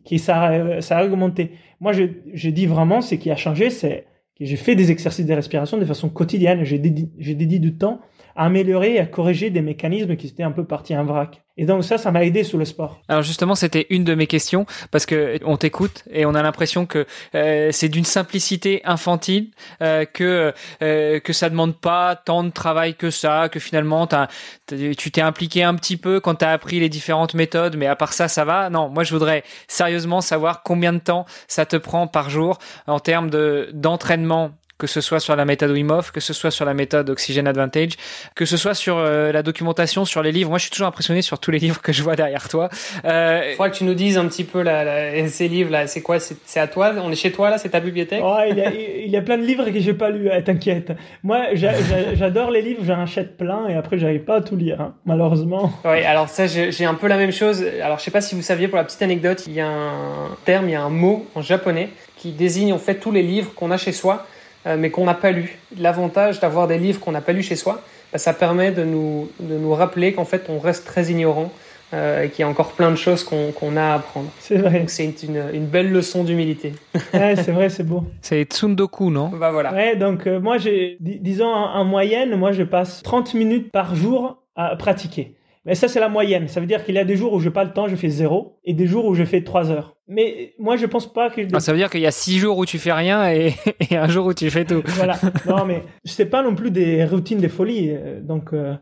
que, 0.09 0.19
ça, 0.19 0.51
a 0.91 1.05
augmenté. 1.05 1.53
Moi, 1.81 1.93
je, 1.93 2.49
dis 2.49 2.67
vraiment, 2.67 3.01
ce 3.01 3.15
qui 3.15 3.31
a 3.31 3.37
changé, 3.37 3.71
c'est 3.71 4.07
que 4.39 4.45
j'ai 4.45 4.57
fait 4.57 4.75
des 4.75 4.91
exercices 4.91 5.27
de 5.27 5.35
respiration 5.35 5.79
de 5.79 5.85
façon 5.85 6.09
quotidienne. 6.09 6.65
J'ai 6.65 6.79
dédié, 6.79 7.09
j'ai 7.19 7.35
dédié 7.35 7.59
du 7.59 7.77
temps 7.77 8.01
à 8.37 8.47
améliorer 8.47 8.95
et 8.95 9.01
à 9.01 9.07
corriger 9.07 9.51
des 9.51 9.63
mécanismes 9.63 10.17
qui 10.17 10.27
étaient 10.27 10.43
un 10.43 10.53
peu 10.53 10.65
partis 10.65 10.97
en 10.97 11.05
vrac. 11.05 11.43
Et 11.61 11.67
donc 11.67 11.85
ça, 11.85 11.99
ça 11.99 12.11
m'a 12.11 12.25
aidé 12.25 12.43
sur 12.43 12.57
le 12.57 12.65
sport. 12.65 13.03
Alors 13.07 13.23
justement, 13.23 13.55
c'était 13.55 13.87
une 13.91 14.03
de 14.03 14.15
mes 14.15 14.27
questions 14.27 14.65
parce 14.91 15.05
que 15.05 15.39
on 15.45 15.59
t'écoute 15.59 16.05
et 16.11 16.25
on 16.25 16.35
a 16.35 16.43
l'impression 16.43 16.87
que 16.87 17.07
euh, 17.35 17.69
c'est 17.71 17.91
d'une 17.91 18.07
simplicité 18.07 18.81
infantile, 18.85 19.51
euh, 19.83 20.07
que 20.07 20.55
euh, 20.83 21.21
que 21.21 21.33
ça 21.35 21.51
demande 21.51 21.79
pas 21.79 22.17
tant 22.17 22.45
de 22.45 22.51
travail 22.51 22.95
que 22.95 23.11
ça, 23.11 23.51
que 23.51 23.61
finalement 23.61 24.09
tu 24.69 25.11
t'es 25.11 25.21
impliqué 25.21 25.63
un 25.63 25.75
petit 25.75 25.99
peu 25.99 26.19
quand 26.19 26.37
tu 26.37 26.47
as 26.47 26.53
appris 26.53 26.81
les 26.81 26.89
différentes 26.89 27.35
méthodes, 27.35 27.77
mais 27.77 27.87
à 27.87 27.95
part 27.95 28.15
ça, 28.15 28.29
ça 28.29 28.47
va? 28.47 28.71
Non, 28.71 28.89
moi 28.89 29.05
je 29.05 29.13
voudrais 29.13 29.45
sérieusement 29.69 30.23
savoir 30.23 30.63
combien 30.63 30.95
de 30.95 30.99
temps 30.99 31.27
ça 31.47 31.67
te 31.67 31.77
prend 31.77 32.07
par 32.07 32.31
jour 32.31 32.59
en 32.87 33.01
termes 33.01 33.29
de 33.29 33.69
d'entraînement 33.75 34.53
que 34.81 34.87
ce 34.87 35.03
soit 35.03 35.21
sur 35.21 35.37
la 35.37 35.45
méthode 35.45 35.71
Wim 35.73 35.91
Hof, 35.91 36.11
que 36.11 36.21
ce 36.21 36.33
soit 36.33 36.51
sur 36.51 36.65
la 36.65 36.73
méthode 36.73 37.11
Oxygen 37.11 37.47
Advantage, 37.47 37.91
que 38.35 38.47
ce 38.47 38.57
soit 38.57 38.73
sur 38.73 38.97
euh, 38.97 39.31
la 39.31 39.43
documentation, 39.43 40.07
sur 40.07 40.23
les 40.23 40.33
livres. 40.33 40.49
Moi, 40.49 40.59
je 40.59 40.63
suis 40.63 40.71
toujours 40.71 40.87
impressionné 40.87 41.21
sur 41.21 41.39
tous 41.39 41.51
les 41.51 41.59
livres 41.59 41.83
que 41.83 41.93
je 41.93 42.03
vois 42.03 42.17
derrière 42.17 42.49
toi. 42.49 42.71
Euh... 43.05 43.43
Il 43.51 43.51
faudra 43.53 43.69
que 43.69 43.77
tu 43.77 43.85
nous 43.85 43.95
dises 43.95 44.17
un 44.17 44.27
petit 44.27 44.45
peu 44.45 44.63
la, 44.63 45.29
ces 45.29 45.49
livres 45.49 45.71
là. 45.71 45.87
C'est 45.87 46.01
quoi 46.01 46.19
C'est 46.19 46.61
à 46.61 46.67
toi 46.67 46.95
On 46.97 47.13
est 47.13 47.15
chez 47.15 47.31
toi 47.31 47.51
là 47.51 47.59
C'est 47.59 47.69
ta 47.69 47.81
bibliothèque? 47.81 48.23
Oh, 48.25 48.39
il, 48.49 48.57
y 48.57 48.63
a, 48.63 48.73
il, 48.73 49.11
y 49.11 49.17
a, 49.19 49.21
plein 49.21 49.37
de 49.37 49.45
livres 49.45 49.69
que 49.69 49.79
j'ai 49.79 49.93
pas 49.93 50.09
lus. 50.09 50.31
Eh, 50.33 50.43
t'inquiète. 50.43 50.93
Moi, 51.23 51.49
j'adore 51.55 52.51
les 52.51 52.63
livres. 52.63 52.83
J'en 52.87 53.03
achète 53.03 53.37
plein 53.37 53.69
et 53.69 53.75
après, 53.75 53.99
j'arrive 53.99 54.25
pas 54.25 54.37
à 54.37 54.41
tout 54.41 54.57
lire, 54.57 54.81
hein, 54.81 54.95
malheureusement. 55.05 55.73
Oui, 55.85 56.03
alors 56.05 56.31
ça, 56.31 56.47
j'ai 56.47 56.85
un 56.87 56.95
peu 56.95 57.07
la 57.07 57.19
même 57.19 57.33
chose. 57.33 57.63
Alors, 57.83 57.99
je 57.99 58.05
sais 58.05 58.11
pas 58.11 58.23
si 58.23 58.35
vous 58.35 58.43
saviez 58.43 58.67
pour 58.67 58.79
la 58.79 58.85
petite 58.85 59.03
anecdote, 59.03 59.45
il 59.47 59.53
y 59.53 59.61
a 59.61 59.69
un 59.69 60.37
terme, 60.47 60.69
il 60.69 60.73
y 60.73 60.75
a 60.75 60.83
un 60.83 60.89
mot 60.89 61.27
en 61.35 61.43
japonais 61.43 61.91
qui 62.17 62.33
désigne 62.33 62.73
en 62.73 62.79
fait 62.79 62.97
tous 62.97 63.13
les 63.13 63.23
livres 63.23 63.53
qu'on 63.55 63.71
a 63.71 63.77
chez 63.77 63.93
soi. 63.93 64.27
Euh, 64.67 64.77
mais 64.79 64.91
qu'on 64.91 65.05
n'a 65.05 65.15
pas 65.15 65.31
lu. 65.31 65.59
L'avantage 65.79 66.41
d'avoir 66.41 66.69
des 66.69 66.79
livres 66.79 67.01
qu'on 67.01 67.13
n'a 67.13 67.23
pas 67.23 67.33
lus 67.33 67.43
chez 67.43 67.57
soi, 67.57 67.83
bah, 68.13 68.19
ça 68.19 68.35
permet 68.35 68.73
de 68.73 68.85
nous, 68.85 69.31
de 69.41 69.57
nous 69.57 69.73
rappeler 69.73 70.13
qu'en 70.13 70.25
fait 70.25 70.47
on 70.49 70.59
reste 70.59 70.87
très 70.87 71.07
ignorant 71.07 71.51
euh, 71.95 72.25
et 72.25 72.29
qu'il 72.29 72.43
y 72.43 72.45
a 72.45 72.49
encore 72.49 72.73
plein 72.73 72.91
de 72.91 72.97
choses 72.97 73.25
qu'on 73.25 73.77
a 73.77 73.83
à 73.83 73.95
apprendre. 73.95 74.31
C'est 74.39 74.59
vrai. 74.59 74.85
C'est 74.87 75.23
une, 75.23 75.43
une, 75.55 75.67
belle 75.67 75.91
leçon 75.91 76.25
d'humilité. 76.25 76.75
ouais, 77.15 77.37
c'est 77.37 77.53
vrai, 77.53 77.71
c'est 77.71 77.85
beau. 77.85 78.05
C'est 78.21 78.45
Tsundoku, 78.45 79.11
non? 79.11 79.29
Bah 79.29 79.51
voilà. 79.51 79.73
Ouais, 79.73 79.97
donc 79.97 80.27
euh, 80.27 80.41
moi, 80.41 80.59
j'ai, 80.59 80.99
disons 81.01 81.49
en, 81.49 81.75
en, 81.75 81.85
moyenne, 81.85 82.37
moi 82.37 82.53
je 82.53 82.63
passe 82.63 83.03
30 83.03 83.35
minutes 83.35 83.73
par 83.73 83.95
jour 83.95 84.43
à 84.57 84.77
pratiquer. 84.77 85.35
Mais 85.67 85.75
ça, 85.75 85.89
c'est 85.89 86.01
la 86.01 86.09
moyenne. 86.09 86.49
Ça 86.49 86.61
veut 86.61 86.67
dire 86.67 86.85
qu'il 86.85 86.95
y 86.95 86.99
a 86.99 87.05
des 87.05 87.17
jours 87.17 87.35
où 87.35 87.41
je 87.41 87.49
n'ai 87.49 87.53
pas 87.53 87.65
le 87.65 87.73
temps, 87.73 87.87
je 87.87 87.97
fais 87.97 88.09
zéro, 88.09 88.59
et 88.65 88.73
des 88.73 88.87
jours 88.87 89.05
où 89.05 89.15
je 89.15 89.25
fais 89.25 89.43
trois 89.43 89.71
heures. 89.71 89.97
Mais 90.09 90.55
moi, 90.59 90.77
je 90.77 90.87
pense 90.87 91.13
pas 91.13 91.29
que. 91.31 91.43
Ah, 91.53 91.61
ça 91.61 91.73
veut 91.73 91.79
dire 91.79 91.91
qu'il 91.91 92.01
y 92.01 92.07
a 92.07 92.11
six 92.11 92.39
jours 92.39 92.57
où 92.57 92.65
tu 92.65 92.79
fais 92.79 92.93
rien 92.93 93.31
et, 93.33 93.55
un 93.91 94.09
jour 94.09 94.27
où 94.27 94.35
tu 94.35 94.51
fais 94.51 94.65
tout. 94.65 94.83
voilà. 94.87 95.19
Non, 95.47 95.67
mais 95.67 95.83
c'est 96.05 96.27
pas 96.27 96.43
non 96.43 96.55
plus 96.55 96.71
des 96.71 97.05
routines 97.05 97.41
de 97.41 97.49
folie. 97.49 97.91
Euh, 97.91 98.21
donc, 98.21 98.53
euh, 98.53 98.75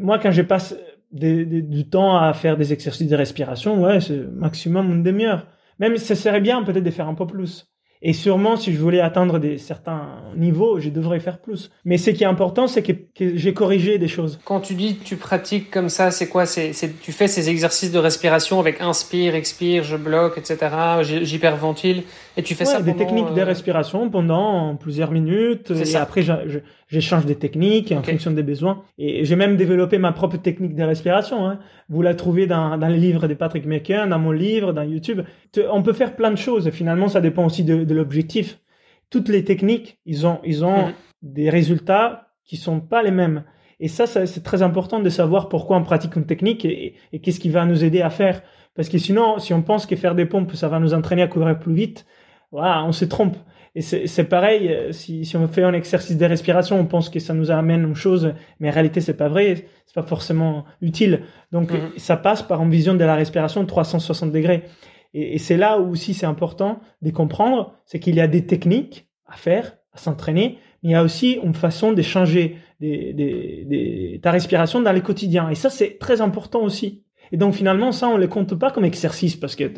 moi, 0.00 0.18
quand 0.18 0.30
je 0.30 0.42
passe 0.42 0.76
du 1.10 1.88
temps 1.88 2.18
à 2.18 2.34
faire 2.34 2.58
des 2.58 2.74
exercices 2.74 3.08
de 3.08 3.16
respiration, 3.16 3.82
ouais, 3.82 4.00
c'est 4.00 4.18
maximum 4.30 4.90
une 4.90 5.02
demi-heure. 5.02 5.46
Même, 5.78 5.96
ça 5.96 6.14
serait 6.14 6.40
bien 6.40 6.62
peut-être 6.62 6.84
de 6.84 6.90
faire 6.90 7.08
un 7.08 7.14
peu 7.14 7.26
plus. 7.26 7.66
Et 8.00 8.12
sûrement, 8.12 8.56
si 8.56 8.72
je 8.72 8.78
voulais 8.78 9.00
atteindre 9.00 9.38
des, 9.38 9.58
certains 9.58 10.02
niveaux, 10.36 10.78
je 10.78 10.88
devrais 10.88 11.18
faire 11.18 11.38
plus. 11.38 11.70
Mais 11.84 11.98
ce 11.98 12.10
qui 12.10 12.22
est 12.22 12.26
important, 12.26 12.68
c'est 12.68 12.82
que, 12.82 12.92
j'ai 13.18 13.52
corrigé 13.52 13.98
des 13.98 14.06
choses. 14.06 14.38
Quand 14.44 14.60
tu 14.60 14.74
dis 14.74 14.96
tu 14.96 15.16
pratiques 15.16 15.70
comme 15.70 15.88
ça, 15.88 16.10
c'est 16.10 16.28
quoi? 16.28 16.46
C'est, 16.46 16.72
Tu 17.02 17.12
fais 17.12 17.26
ces 17.26 17.50
exercices 17.50 17.90
de 17.90 17.98
respiration 17.98 18.60
avec 18.60 18.80
inspire, 18.80 19.34
expire, 19.34 19.82
je 19.82 19.96
bloque, 19.96 20.38
etc. 20.38 20.58
J'hyperventile. 21.22 22.04
Et 22.36 22.42
tu 22.42 22.54
fais 22.54 22.64
ça 22.64 22.80
des 22.80 22.94
techniques 22.94 23.34
de 23.34 23.40
euh, 23.40 23.44
respiration 23.44 24.10
pendant 24.10 24.76
plusieurs 24.76 25.10
minutes. 25.10 25.72
Et 25.72 25.96
après, 25.96 26.22
j'échange 26.86 27.26
des 27.26 27.34
techniques 27.34 27.90
en 27.90 28.02
fonction 28.02 28.30
des 28.30 28.44
besoins. 28.44 28.82
Et 28.96 29.24
j'ai 29.24 29.34
même 29.34 29.56
développé 29.56 29.98
ma 29.98 30.12
propre 30.12 30.36
technique 30.36 30.76
de 30.76 30.84
respiration. 30.84 31.48
Hein. 31.48 31.58
Vous 31.88 32.00
la 32.00 32.14
trouvez 32.14 32.46
dans, 32.46 32.78
dans 32.78 32.86
les 32.86 32.98
livres 32.98 33.26
de 33.26 33.34
Patrick 33.34 33.66
McKeown, 33.66 34.10
dans 34.10 34.20
mon 34.20 34.30
livre, 34.30 34.72
dans 34.72 34.82
YouTube. 34.82 35.22
On 35.70 35.82
peut 35.82 35.92
faire 35.92 36.16
plein 36.16 36.30
de 36.30 36.36
choses. 36.36 36.70
Finalement, 36.70 37.08
ça 37.08 37.20
dépend 37.20 37.44
aussi 37.46 37.64
de, 37.64 37.84
de 37.84 37.94
l'objectif. 37.94 38.60
Toutes 39.10 39.28
les 39.28 39.44
techniques, 39.44 39.98
ils 40.04 40.26
ont, 40.26 40.40
ils 40.44 40.64
ont 40.64 40.88
mhm. 40.88 40.94
des 41.22 41.50
résultats 41.50 42.28
qui 42.44 42.56
sont 42.56 42.80
pas 42.80 43.02
les 43.02 43.10
mêmes. 43.10 43.44
Et 43.80 43.88
ça, 43.88 44.06
c'est 44.06 44.42
très 44.42 44.62
important 44.62 45.00
de 45.00 45.08
savoir 45.08 45.48
pourquoi 45.48 45.76
on 45.76 45.84
pratique 45.84 46.16
une 46.16 46.26
technique 46.26 46.64
et, 46.64 46.94
et 47.12 47.20
qu'est-ce 47.20 47.38
qui 47.38 47.50
va 47.50 47.64
nous 47.64 47.84
aider 47.84 48.02
à 48.02 48.10
faire. 48.10 48.42
Parce 48.74 48.88
que 48.88 48.98
sinon, 48.98 49.38
si 49.38 49.54
on 49.54 49.62
pense 49.62 49.86
que 49.86 49.96
faire 49.96 50.14
des 50.14 50.26
pompes, 50.26 50.54
ça 50.54 50.68
va 50.68 50.80
nous 50.80 50.94
entraîner 50.94 51.22
à 51.22 51.28
courir 51.28 51.58
plus 51.58 51.74
vite, 51.74 52.06
voilà, 52.50 52.84
on 52.84 52.92
se 52.92 53.04
trompe. 53.04 53.36
Et 53.74 53.82
c'est 53.82 54.24
pareil, 54.24 54.68
euh, 54.68 54.92
si, 54.92 55.24
si, 55.24 55.36
on 55.36 55.46
fait 55.46 55.62
un 55.62 55.72
exercice 55.72 56.16
de 56.16 56.24
respiration, 56.24 56.80
on 56.80 56.86
pense 56.86 57.10
que 57.10 57.20
ça 57.20 57.34
nous 57.34 57.50
amène 57.50 57.82
une 57.82 57.94
chose, 57.94 58.34
mais 58.58 58.70
en 58.70 58.72
réalité, 58.72 59.00
c'est 59.00 59.16
pas 59.16 59.28
vrai, 59.28 59.66
c'est 59.86 59.94
pas 59.94 60.02
forcément 60.02 60.64
utile. 60.80 61.22
Donc, 61.52 61.70
mhm. 61.70 61.90
ça 61.96 62.16
passe 62.16 62.42
par 62.42 62.62
une 62.62 62.70
vision 62.70 62.94
de 62.94 63.04
la 63.04 63.14
respiration 63.14 63.64
360 63.64 64.32
degrés. 64.32 64.64
Et, 65.14 65.38
c'est 65.38 65.56
là 65.56 65.80
où 65.80 65.90
aussi 65.90 66.14
c'est 66.14 66.26
important 66.26 66.80
de 67.02 67.10
comprendre, 67.10 67.74
c'est 67.86 67.98
qu'il 67.98 68.16
y 68.16 68.20
a 68.20 68.28
des 68.28 68.46
techniques 68.46 69.08
à 69.26 69.36
faire, 69.36 69.76
à 69.92 69.98
s'entraîner, 69.98 70.58
mais 70.82 70.90
il 70.90 70.92
y 70.92 70.94
a 70.94 71.02
aussi 71.02 71.38
une 71.42 71.54
façon 71.54 71.92
de 71.92 72.02
changer 72.02 72.56
des, 72.80 73.12
des, 73.12 73.64
des, 73.66 74.20
ta 74.22 74.30
respiration 74.30 74.80
dans 74.80 74.92
le 74.92 75.00
quotidien. 75.00 75.48
Et 75.48 75.54
ça, 75.54 75.70
c'est 75.70 75.98
très 75.98 76.20
important 76.20 76.62
aussi. 76.62 77.04
Et 77.32 77.36
donc, 77.36 77.54
finalement, 77.54 77.92
ça, 77.92 78.08
on 78.08 78.14
ne 78.14 78.20
le 78.20 78.28
compte 78.28 78.54
pas 78.54 78.70
comme 78.70 78.84
exercice 78.84 79.36
parce 79.36 79.56
que 79.56 79.70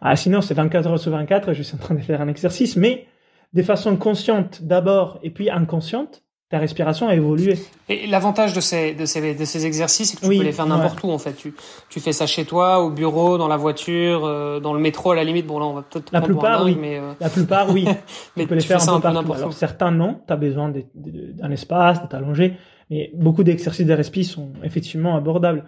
ah, 0.00 0.16
sinon, 0.16 0.40
c'est 0.40 0.54
24 0.54 0.88
heures 0.88 0.98
sur 0.98 1.10
24, 1.10 1.52
je 1.52 1.62
suis 1.62 1.74
en 1.74 1.78
train 1.78 1.94
de 1.94 2.00
faire 2.00 2.20
un 2.20 2.28
exercice, 2.28 2.76
mais 2.76 3.06
de 3.52 3.62
façon 3.62 3.96
consciente 3.96 4.62
d'abord 4.62 5.18
et 5.22 5.30
puis 5.30 5.50
inconsciente, 5.50 6.22
ta 6.50 6.58
respiration 6.58 7.08
a 7.08 7.14
évolué. 7.14 7.58
Et 7.88 8.06
l'avantage 8.06 8.54
de 8.54 8.60
ces, 8.60 8.94
de 8.94 9.04
ces, 9.04 9.34
de 9.34 9.44
ces 9.44 9.66
exercices, 9.66 10.10
c'est 10.10 10.16
que 10.16 10.22
tu 10.22 10.38
peux 10.38 10.44
les 10.44 10.52
faire 10.52 10.66
n'importe 10.66 11.02
où, 11.02 11.10
en 11.10 11.18
fait. 11.18 11.34
Tu, 11.34 11.52
tu 11.90 12.00
fais 12.00 12.12
ça 12.12 12.26
chez 12.26 12.44
toi, 12.44 12.80
au 12.82 12.90
bureau, 12.90 13.36
dans 13.36 13.48
la 13.48 13.56
voiture, 13.56 14.24
euh, 14.24 14.58
dans 14.58 14.72
le 14.72 14.80
métro, 14.80 15.10
à 15.10 15.16
la 15.16 15.24
limite. 15.24 15.46
Bon, 15.46 15.58
là, 15.58 15.66
on 15.66 15.74
va 15.74 15.82
peut-être 15.82 16.10
la 16.10 16.22
plupart, 16.22 16.64
oui. 16.64 16.76
mais 16.80 16.98
euh, 16.98 17.12
La 17.20 17.28
plupart, 17.28 17.70
oui. 17.70 17.84
mais 18.36 18.44
tu 18.44 18.48
peux 18.48 18.54
les 18.54 18.60
faire 18.62 18.88
un 18.88 19.00
peu 19.00 19.12
partout. 19.12 19.32
Alors, 19.34 19.52
certains, 19.52 19.90
non. 19.90 20.20
Tu 20.26 20.32
as 20.32 20.36
besoin 20.36 20.72
d'un 20.94 21.50
espace, 21.50 22.02
de 22.02 22.08
t'allonger. 22.08 22.56
Mais 22.90 23.10
beaucoup 23.14 23.44
d'exercices 23.44 23.86
de 23.86 23.92
respiration 23.92 24.52
sont 24.54 24.64
effectivement 24.64 25.16
abordables. 25.16 25.64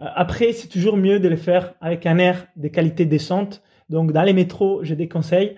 Euh, 0.00 0.06
après, 0.16 0.52
c'est 0.52 0.66
toujours 0.66 0.96
mieux 0.96 1.20
de 1.20 1.28
les 1.28 1.36
faire 1.36 1.74
avec 1.80 2.06
un 2.06 2.18
air 2.18 2.46
de 2.56 2.66
qualité 2.66 3.04
décente 3.04 3.62
donc 3.90 4.12
dans 4.12 4.22
les 4.22 4.32
métros, 4.32 4.80
j'ai 4.82 4.96
des 4.96 5.08
conseils. 5.08 5.56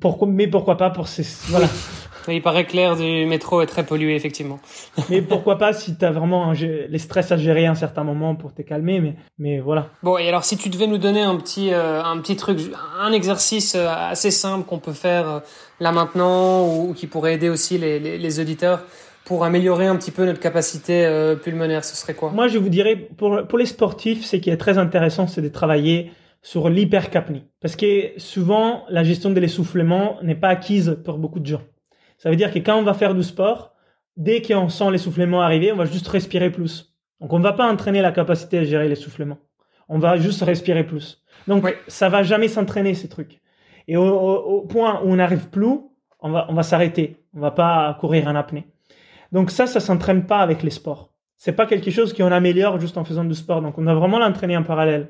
Pourquoi, 0.00 0.28
mais 0.28 0.46
pourquoi 0.46 0.76
pas 0.76 0.90
pour 0.90 1.08
ces 1.08 1.24
voilà. 1.50 1.66
il 2.28 2.42
paraît 2.42 2.64
que 2.64 2.74
l'air 2.74 2.96
du 2.96 3.26
métro 3.26 3.60
est 3.60 3.66
très 3.66 3.84
pollué 3.84 4.14
effectivement. 4.14 4.58
mais 5.10 5.22
pourquoi 5.22 5.58
pas 5.58 5.72
si 5.72 5.96
tu 5.96 6.04
as 6.04 6.10
vraiment 6.10 6.52
les 6.52 6.98
stress 6.98 7.32
à 7.32 7.36
gérer 7.36 7.66
à 7.66 7.70
un 7.70 7.74
certain 7.74 8.04
moment 8.04 8.34
pour 8.34 8.54
te 8.54 8.62
calmer, 8.62 9.00
mais 9.00 9.14
mais 9.38 9.60
voilà. 9.60 9.88
Bon 10.02 10.18
et 10.18 10.28
alors 10.28 10.44
si 10.44 10.56
tu 10.56 10.68
devais 10.68 10.86
nous 10.86 10.98
donner 10.98 11.22
un 11.22 11.36
petit 11.36 11.72
euh, 11.72 12.02
un 12.02 12.18
petit 12.18 12.36
truc, 12.36 12.58
un 13.00 13.12
exercice 13.12 13.74
euh, 13.74 13.88
assez 13.88 14.30
simple 14.30 14.66
qu'on 14.66 14.78
peut 14.78 14.92
faire 14.92 15.28
euh, 15.28 15.40
là 15.80 15.92
maintenant 15.92 16.66
ou, 16.66 16.94
qui 16.94 17.06
pourrait 17.06 17.34
aider 17.34 17.48
aussi 17.48 17.78
les, 17.78 17.98
les, 17.98 18.18
les, 18.18 18.40
auditeurs 18.40 18.82
pour 19.24 19.44
améliorer 19.44 19.86
un 19.86 19.96
petit 19.96 20.10
peu 20.10 20.24
notre 20.26 20.40
capacité 20.40 21.34
pulmonaire, 21.42 21.84
ce 21.84 21.96
serait 21.96 22.14
quoi? 22.14 22.30
Moi 22.30 22.46
je 22.48 22.58
vous 22.58 22.68
dirais 22.68 22.94
pour 22.94 23.46
pour 23.48 23.58
les 23.58 23.66
sportifs, 23.66 24.24
ce 24.24 24.36
qui 24.36 24.50
est 24.50 24.56
très 24.56 24.76
intéressant, 24.76 25.26
c'est 25.26 25.40
de 25.40 25.48
travailler 25.48 26.12
sur 26.44 26.68
l'hypercapnie. 26.68 27.42
Parce 27.60 27.74
que 27.74 28.12
souvent, 28.18 28.84
la 28.90 29.02
gestion 29.02 29.30
de 29.30 29.40
l'essoufflement 29.40 30.18
n'est 30.22 30.34
pas 30.34 30.48
acquise 30.48 30.98
pour 31.02 31.18
beaucoup 31.18 31.40
de 31.40 31.46
gens. 31.46 31.62
Ça 32.18 32.30
veut 32.30 32.36
dire 32.36 32.52
que 32.52 32.58
quand 32.58 32.76
on 32.76 32.82
va 32.82 32.94
faire 32.94 33.14
du 33.14 33.22
sport, 33.22 33.74
dès 34.16 34.42
qu'on 34.42 34.68
sent 34.68 34.90
l'essoufflement 34.90 35.42
arriver, 35.42 35.72
on 35.72 35.76
va 35.76 35.84
juste 35.84 36.08
respirer 36.08 36.50
plus. 36.50 36.94
Donc 37.20 37.32
on 37.32 37.38
ne 37.38 37.44
va 37.44 37.52
pas 37.52 37.70
entraîner 37.70 38.02
la 38.02 38.12
capacité 38.12 38.58
à 38.58 38.64
gérer 38.64 38.88
l'essoufflement. 38.88 39.38
On 39.88 39.98
va 39.98 40.16
juste 40.16 40.42
respirer 40.42 40.84
plus. 40.84 41.22
Donc 41.46 41.64
ça 41.88 42.08
va 42.08 42.22
jamais 42.22 42.48
s'entraîner 42.48 42.94
ces 42.94 43.08
trucs. 43.08 43.40
Et 43.86 43.96
au, 43.96 44.62
point 44.68 45.00
où 45.02 45.10
on 45.10 45.16
n'arrive 45.16 45.48
plus, 45.50 45.78
on 46.20 46.30
va, 46.30 46.46
on 46.48 46.54
va 46.54 46.62
s'arrêter. 46.62 47.24
On 47.34 47.40
va 47.40 47.50
pas 47.50 47.96
courir 48.00 48.28
en 48.28 48.34
apnée. 48.34 48.66
Donc 49.32 49.50
ça, 49.50 49.66
ça 49.66 49.80
s'entraîne 49.80 50.26
pas 50.26 50.38
avec 50.38 50.62
les 50.62 50.70
sports. 50.70 51.12
C'est 51.36 51.52
pas 51.52 51.66
quelque 51.66 51.90
chose 51.90 52.14
qu'on 52.14 52.32
améliore 52.32 52.80
juste 52.80 52.96
en 52.96 53.04
faisant 53.04 53.24
du 53.24 53.34
sport. 53.34 53.60
Donc 53.60 53.76
on 53.76 53.82
doit 53.82 53.94
vraiment 53.94 54.18
l'entraîner 54.18 54.56
en 54.56 54.62
parallèle. 54.62 55.08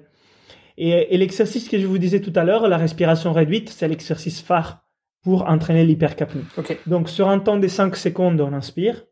Et, 0.77 1.17
l'exercice 1.17 1.69
que 1.69 1.79
je 1.79 1.87
vous 1.87 1.99
disais 1.99 2.21
tout 2.21 2.33
à 2.35 2.45
l'heure, 2.45 2.67
la 2.69 2.77
respiration 2.77 3.33
réduite, 3.33 3.71
c'est 3.71 3.87
l'exercice 3.87 4.41
phare 4.41 4.84
pour 5.25 5.49
entraîner 5.49 5.85
l'hypercapnie. 5.85 6.45
Donc 6.87 7.09
sur 7.09 7.29
un 7.29 7.39
temps 7.39 7.57
de 7.57 7.67
5 7.67 7.97
secondes, 7.97 8.41
on 8.41 8.53
inspire. 8.53 9.05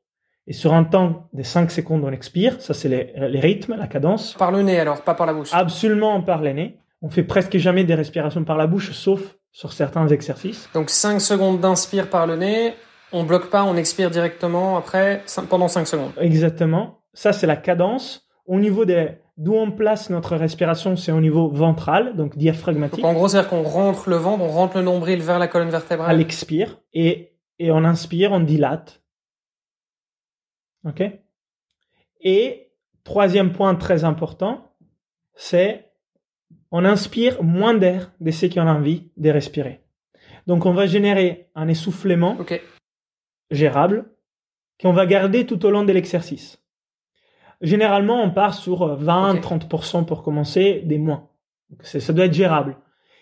Et 0.46 0.53
sur 0.53 0.75
un 0.75 0.85
temps 0.85 1.29
de 1.33 1.42
5 1.42 1.70
secondes, 1.70 2.05
on 2.05 2.11
expire. 2.11 2.61
Ça, 2.61 2.75
c'est 2.75 2.88
les, 2.88 3.40
rythmes, 3.40 3.77
la 3.79 3.87
cadence. 3.87 4.35
Par 4.35 4.51
le 4.51 4.62
nez 4.62 4.79
alors, 4.79 5.03
pas 5.03 5.14
par 5.14 5.27
la 5.27 5.33
bouche 5.33 5.51
Absolument 5.53 6.20
par 6.20 6.42
le 6.42 6.53
nez. 6.53 6.79
On 7.01 7.09
fait 7.09 7.22
presque 7.22 7.57
jamais 7.57 7.85
des 7.85 7.94
respirations 7.94 8.44
par 8.44 8.57
la 8.57 8.66
bouche, 8.66 8.92
sauf 8.92 9.37
sur 9.53 9.72
certains 9.72 10.07
exercices. 10.09 10.68
Donc 10.75 10.90
5 10.90 11.20
secondes 11.20 11.61
d'inspire 11.61 12.11
par 12.11 12.27
le 12.27 12.37
nez. 12.37 12.75
On 13.12 13.25
bloque 13.25 13.51
pas, 13.51 13.64
on 13.64 13.77
expire 13.77 14.11
directement 14.11 14.77
après, 14.77 15.22
pendant 15.48 15.68
5 15.68 15.87
secondes. 15.87 16.12
Exactement. 16.18 17.03
Ça, 17.14 17.33
c'est 17.33 17.46
la 17.46 17.57
cadence. 17.57 18.27
Au 18.46 18.59
niveau 18.59 18.85
des 18.85 19.11
D'où 19.38 19.54
on 19.54 19.70
place 19.70 20.10
notre 20.10 20.36
respiration, 20.36 20.96
c'est 20.96 21.12
au 21.12 21.20
niveau 21.20 21.48
ventral, 21.48 22.16
donc 22.16 22.36
diaphragmatique. 22.36 23.04
en 23.04 23.14
gros, 23.14 23.28
c'est-à-dire 23.28 23.48
qu'on 23.48 23.62
rentre 23.62 24.10
le 24.10 24.16
ventre, 24.16 24.42
on 24.42 24.48
rentre 24.48 24.76
le 24.76 24.82
nombril 24.82 25.22
vers 25.22 25.38
la 25.38 25.48
colonne 25.48 25.70
vertébrale. 25.70 26.10
À 26.10 26.12
l'expire, 26.12 26.78
et, 26.92 27.32
et 27.58 27.70
on 27.70 27.84
inspire, 27.84 28.32
on 28.32 28.40
dilate. 28.40 29.02
OK? 30.84 31.02
Et 32.20 32.72
troisième 33.04 33.52
point 33.52 33.74
très 33.74 34.04
important, 34.04 34.74
c'est 35.34 35.92
on 36.70 36.84
inspire 36.84 37.42
moins 37.42 37.74
d'air 37.74 38.12
de 38.20 38.30
ce 38.30 38.46
qu'on 38.46 38.66
a 38.66 38.72
envie 38.72 39.10
de 39.16 39.30
respirer. 39.30 39.82
Donc 40.46 40.66
on 40.66 40.72
va 40.72 40.86
générer 40.86 41.50
un 41.54 41.68
essoufflement 41.68 42.38
gérable 43.50 44.10
qu'on 44.80 44.92
va 44.92 45.06
garder 45.06 45.46
tout 45.46 45.64
au 45.64 45.70
long 45.70 45.84
de 45.84 45.92
l'exercice. 45.92 46.62
Généralement, 47.62 48.22
on 48.22 48.31
part 48.31 48.55
sur 48.55 49.01
20-30% 49.01 50.01
euh, 50.01 50.03
pour 50.03 50.22
commencer, 50.22 50.83
des 50.85 50.98
moins. 50.98 51.29
ça 51.83 52.12
doit 52.12 52.27
être 52.27 52.35
gérable. 52.35 52.77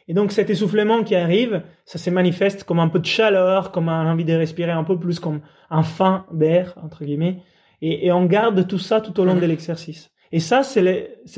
Et 0.08 0.14
donc 0.14 0.32
cet 0.32 0.50
essoufflement 0.50 1.04
qui 1.04 1.14
arrive, 1.14 1.62
ça 1.84 1.98
se 1.98 2.10
manifeste 2.10 2.64
comme 2.64 2.80
un 2.80 2.88
peu 2.88 2.98
de 2.98 3.06
chaleur, 3.06 3.70
comme 3.70 3.88
un 3.88 4.10
envie 4.10 4.24
de 4.24 4.34
respirer 4.34 4.72
un 4.72 4.82
peu 4.82 4.98
plus, 4.98 5.20
comme 5.20 5.40
un 5.70 5.84
faim 5.84 6.26
d'air, 6.32 6.74
entre 6.82 7.04
guillemets. 7.04 7.42
Et, 7.80 8.06
et, 8.06 8.12
on 8.12 8.24
garde 8.24 8.66
tout 8.66 8.78
ça 8.78 9.00
tout 9.00 9.18
au 9.20 9.24
long 9.24 9.36
de 9.36 9.46
l'exercice. 9.46 10.10
Et 10.32 10.38
ça, 10.38 10.62
c'est 10.62 10.82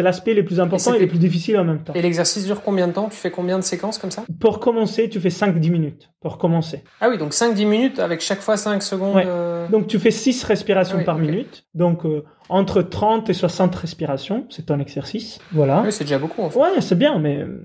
l'aspect 0.03 0.35
le 0.35 0.45
plus 0.45 0.61
important 0.61 0.93
et, 0.93 0.99
le 0.99 1.07
plus 1.07 1.19
difficile 1.19 1.57
en 1.57 1.65
même 1.65 1.83
temps. 1.83 1.95
Et 1.95 2.03
l'exercice 2.03 2.45
dure 2.45 2.63
combien 2.63 2.89
de 2.89 2.93
temps? 2.93 3.09
Tu 3.09 3.17
fais 3.17 3.31
combien 3.31 3.59
de 3.59 3.65
séquences 3.65 3.97
comme 3.97 4.11
ça? 4.11 4.25
Pour 4.39 4.61
commencer, 4.61 5.09
tu 5.09 5.19
fais 5.19 5.31
5-10 5.31 5.71
minutes. 5.71 6.11
Pour 6.21 6.37
commencer. 6.37 6.85
Ah 7.01 7.09
oui, 7.09 7.17
donc 7.17 7.33
5-10 7.33 7.67
minutes 7.67 7.99
avec 8.01 8.21
chaque 8.21 8.41
fois 8.41 8.59
5 8.59 8.83
secondes. 8.83 9.17
Ouais. 9.17 9.25
Euh, 9.27 9.52
donc 9.71 9.87
tu 9.87 9.99
fais 9.99 10.11
6 10.11 10.45
respirations 10.45 10.99
ah 11.01 11.05
par 11.05 11.19
minute. 11.19 11.67
Donc 11.75 12.05
euh, 12.05 12.25
entre 12.49 12.83
30 12.83 13.31
et 13.31 13.35
60 13.35 13.75
respirations, 13.75 14.47
c'est 14.51 14.67
ton 14.67 14.79
exercice. 14.81 15.39
Voilà. 15.53 15.83
Oui, 15.83 15.93
c'est 15.93 16.05
déjà 16.05 16.19
beaucoup 16.19 16.43
en 16.43 16.51
fait. 16.51 16.59
Ouais, 16.59 16.81
c'est 16.81 16.99
bien, 16.99 17.19
mais 17.19 17.39
euh, 17.39 17.65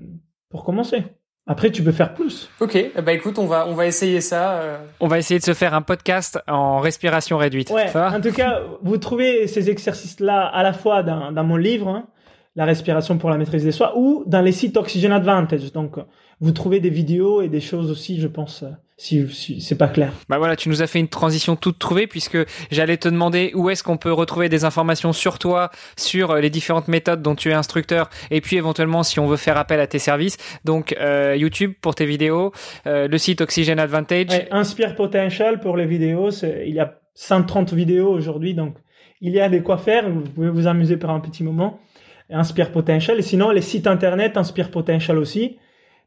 pour 0.50 0.64
commencer. 0.64 1.04
Après, 1.50 1.70
tu 1.70 1.82
peux 1.82 1.92
faire 1.92 2.12
plus. 2.12 2.50
Ok, 2.60 2.76
bah 3.02 3.14
écoute, 3.14 3.38
on 3.38 3.46
va 3.46 3.66
on 3.66 3.74
va 3.74 3.86
essayer 3.86 4.20
ça. 4.20 4.52
Euh. 4.60 4.78
On 5.00 5.08
va 5.08 5.18
essayer 5.18 5.40
de 5.40 5.44
se 5.44 5.54
faire 5.54 5.72
un 5.72 5.80
podcast 5.80 6.38
en 6.46 6.78
respiration 6.80 7.38
réduite. 7.38 7.70
Ouais. 7.70 7.90
en 7.96 8.20
tout 8.20 8.32
cas, 8.32 8.60
vous 8.82 8.98
trouvez 8.98 9.46
ces 9.46 9.70
exercices-là 9.70 10.46
à 10.46 10.62
la 10.62 10.74
fois 10.74 11.02
dans, 11.02 11.32
dans 11.32 11.44
mon 11.44 11.56
livre, 11.56 11.88
hein, 11.88 12.06
la 12.54 12.66
respiration 12.66 13.16
pour 13.16 13.30
la 13.30 13.38
maîtrise 13.38 13.64
des 13.64 13.72
soins, 13.72 13.92
ou 13.96 14.24
dans 14.26 14.42
les 14.42 14.52
sites 14.52 14.76
Oxygen 14.76 15.10
Advantage. 15.10 15.72
Donc, 15.72 15.96
vous 16.40 16.52
trouvez 16.52 16.80
des 16.80 16.90
vidéos 16.90 17.42
et 17.42 17.48
des 17.48 17.60
choses 17.60 17.90
aussi, 17.90 18.20
je 18.20 18.28
pense, 18.28 18.62
euh, 18.62 18.70
si, 18.98 19.28
si 19.32 19.60
c'est 19.60 19.78
pas 19.78 19.86
clair. 19.86 20.12
Bah 20.28 20.38
voilà, 20.38 20.56
tu 20.56 20.68
nous 20.68 20.82
as 20.82 20.88
fait 20.88 20.98
une 20.98 21.08
transition 21.08 21.54
toute 21.54 21.78
trouvée 21.78 22.08
puisque 22.08 22.36
j'allais 22.70 22.96
te 22.96 23.08
demander 23.08 23.52
où 23.54 23.70
est-ce 23.70 23.84
qu'on 23.84 23.96
peut 23.96 24.12
retrouver 24.12 24.48
des 24.48 24.64
informations 24.64 25.12
sur 25.12 25.38
toi, 25.38 25.70
sur 25.96 26.32
euh, 26.32 26.40
les 26.40 26.50
différentes 26.50 26.88
méthodes 26.88 27.22
dont 27.22 27.36
tu 27.36 27.50
es 27.50 27.54
instructeur 27.54 28.10
et 28.32 28.40
puis 28.40 28.56
éventuellement 28.56 29.04
si 29.04 29.20
on 29.20 29.26
veut 29.26 29.36
faire 29.36 29.56
appel 29.56 29.78
à 29.78 29.86
tes 29.86 30.00
services. 30.00 30.36
Donc 30.64 30.96
euh, 31.00 31.36
YouTube 31.36 31.74
pour 31.80 31.94
tes 31.94 32.06
vidéos, 32.06 32.52
euh, 32.88 33.06
le 33.06 33.18
site 33.18 33.40
Oxygen 33.40 33.78
Advantage. 33.78 34.30
Ouais, 34.30 34.48
Inspire 34.50 34.96
Potential 34.96 35.60
pour 35.60 35.76
les 35.76 35.86
vidéos, 35.86 36.30
il 36.30 36.74
y 36.74 36.80
a 36.80 36.98
130 37.14 37.72
vidéos 37.72 38.10
aujourd'hui 38.10 38.54
donc 38.54 38.74
il 39.20 39.32
y 39.32 39.40
a 39.40 39.48
des 39.48 39.62
quoi 39.62 39.78
faire, 39.78 40.10
vous 40.10 40.22
pouvez 40.22 40.50
vous 40.50 40.66
amuser 40.66 40.96
par 40.96 41.10
un 41.10 41.20
petit 41.20 41.44
moment. 41.44 41.80
Inspire 42.30 42.72
Potential 42.72 43.16
et 43.18 43.22
sinon 43.22 43.50
les 43.50 43.62
sites 43.62 43.86
internet 43.86 44.36
Inspire 44.36 44.72
Potential 44.72 45.18
aussi. 45.18 45.56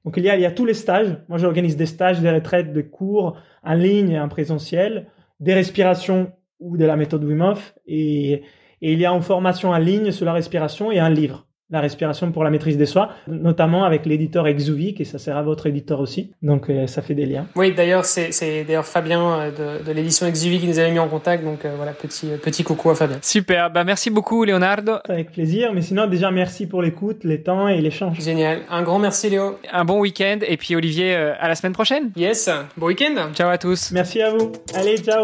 Donc 0.06 0.18
il 0.18 0.24
y 0.24 0.30
a, 0.30 0.36
il 0.36 0.42
y 0.42 0.46
a 0.46 0.52
tous 0.52 0.66
les 0.66 0.74
stages. 0.74 1.18
Moi, 1.30 1.38
j'organise 1.38 1.78
des 1.78 1.86
stages, 1.86 2.22
des 2.22 2.32
retraites, 2.32 2.74
des 2.74 2.88
cours 2.88 3.38
en 3.64 3.74
ligne 3.74 4.12
et 4.12 4.20
en 4.20 4.28
présentiel, 4.30 5.08
des 5.40 5.54
respirations 5.54 6.32
ou 6.60 6.78
de 6.78 6.86
la 6.86 6.96
méthode 6.96 7.24
Wim 7.24 7.56
et 7.88 8.44
il 8.82 9.00
y 9.00 9.06
a 9.06 9.12
une 9.12 9.22
formation 9.22 9.70
en 9.70 9.78
ligne 9.78 10.12
sur 10.12 10.26
la 10.26 10.34
respiration 10.34 10.92
et 10.92 11.00
un 11.00 11.10
livre 11.10 11.48
la 11.72 11.80
respiration 11.80 12.32
pour 12.32 12.44
la 12.44 12.50
maîtrise 12.50 12.78
des 12.78 12.86
soins, 12.86 13.10
notamment 13.28 13.84
avec 13.86 14.06
l'éditeur 14.06 14.48
Exuvik, 14.48 15.02
et 15.02 15.06
ça 15.06 15.18
sert 15.20 15.38
à 15.38 15.42
votre 15.42 15.68
éditeur 15.68 16.00
aussi. 16.00 16.32
Donc 16.42 16.70
euh, 16.70 16.88
ça 16.88 17.02
fait 17.02 17.16
des 17.16 17.26
liens. 17.26 17.48
Oui, 17.56 17.74
d'ailleurs, 17.74 18.06
c'est, 18.06 18.32
d'ailleurs 18.66 18.86
Fabien 18.86 19.40
euh, 19.40 19.80
de, 19.80 19.86
de 19.86 19.92
l'édition 19.92 20.28
Exuvik 20.28 20.62
qui 20.62 20.68
nous 20.68 20.80
avait 20.80 20.92
mis 20.92 21.00
en 21.00 21.08
contact. 21.08 21.44
Donc 21.44 21.66
euh, 21.66 21.74
voilà, 21.76 21.94
petit, 21.94 22.28
petit 22.42 22.64
coucou 22.64 22.90
à 22.90 22.96
Fabien. 22.96 23.18
Super, 23.22 23.72
bah 23.72 23.84
merci 23.84 24.10
beaucoup 24.10 24.44
Leonardo. 24.44 24.94
Avec 25.08 25.32
plaisir, 25.32 25.72
mais 25.74 25.82
sinon 25.82 26.08
déjà 26.08 26.32
merci 26.32 26.68
pour 26.68 26.82
l'écoute, 26.82 27.24
les 27.24 27.42
temps 27.42 27.68
et 27.68 27.80
l'échange. 27.82 28.20
Génial, 28.20 28.60
un 28.70 28.84
grand 28.84 29.00
merci 29.00 29.30
Léo. 29.30 29.58
Un 29.72 29.86
bon 29.86 30.00
week-end, 30.00 30.40
et 30.46 30.58
puis 30.58 30.76
Olivier, 30.76 31.16
à 31.16 31.48
la 31.48 31.56
semaine 31.56 31.74
prochaine. 31.74 32.12
Yes, 32.16 32.50
bon 32.78 32.88
week-end. 32.88 33.16
Ciao 33.34 33.50
à 33.50 33.58
tous. 33.58 33.92
Merci 33.92 34.22
à 34.22 34.32
vous. 34.32 34.52
Allez, 34.76 34.98
ciao. 34.98 35.24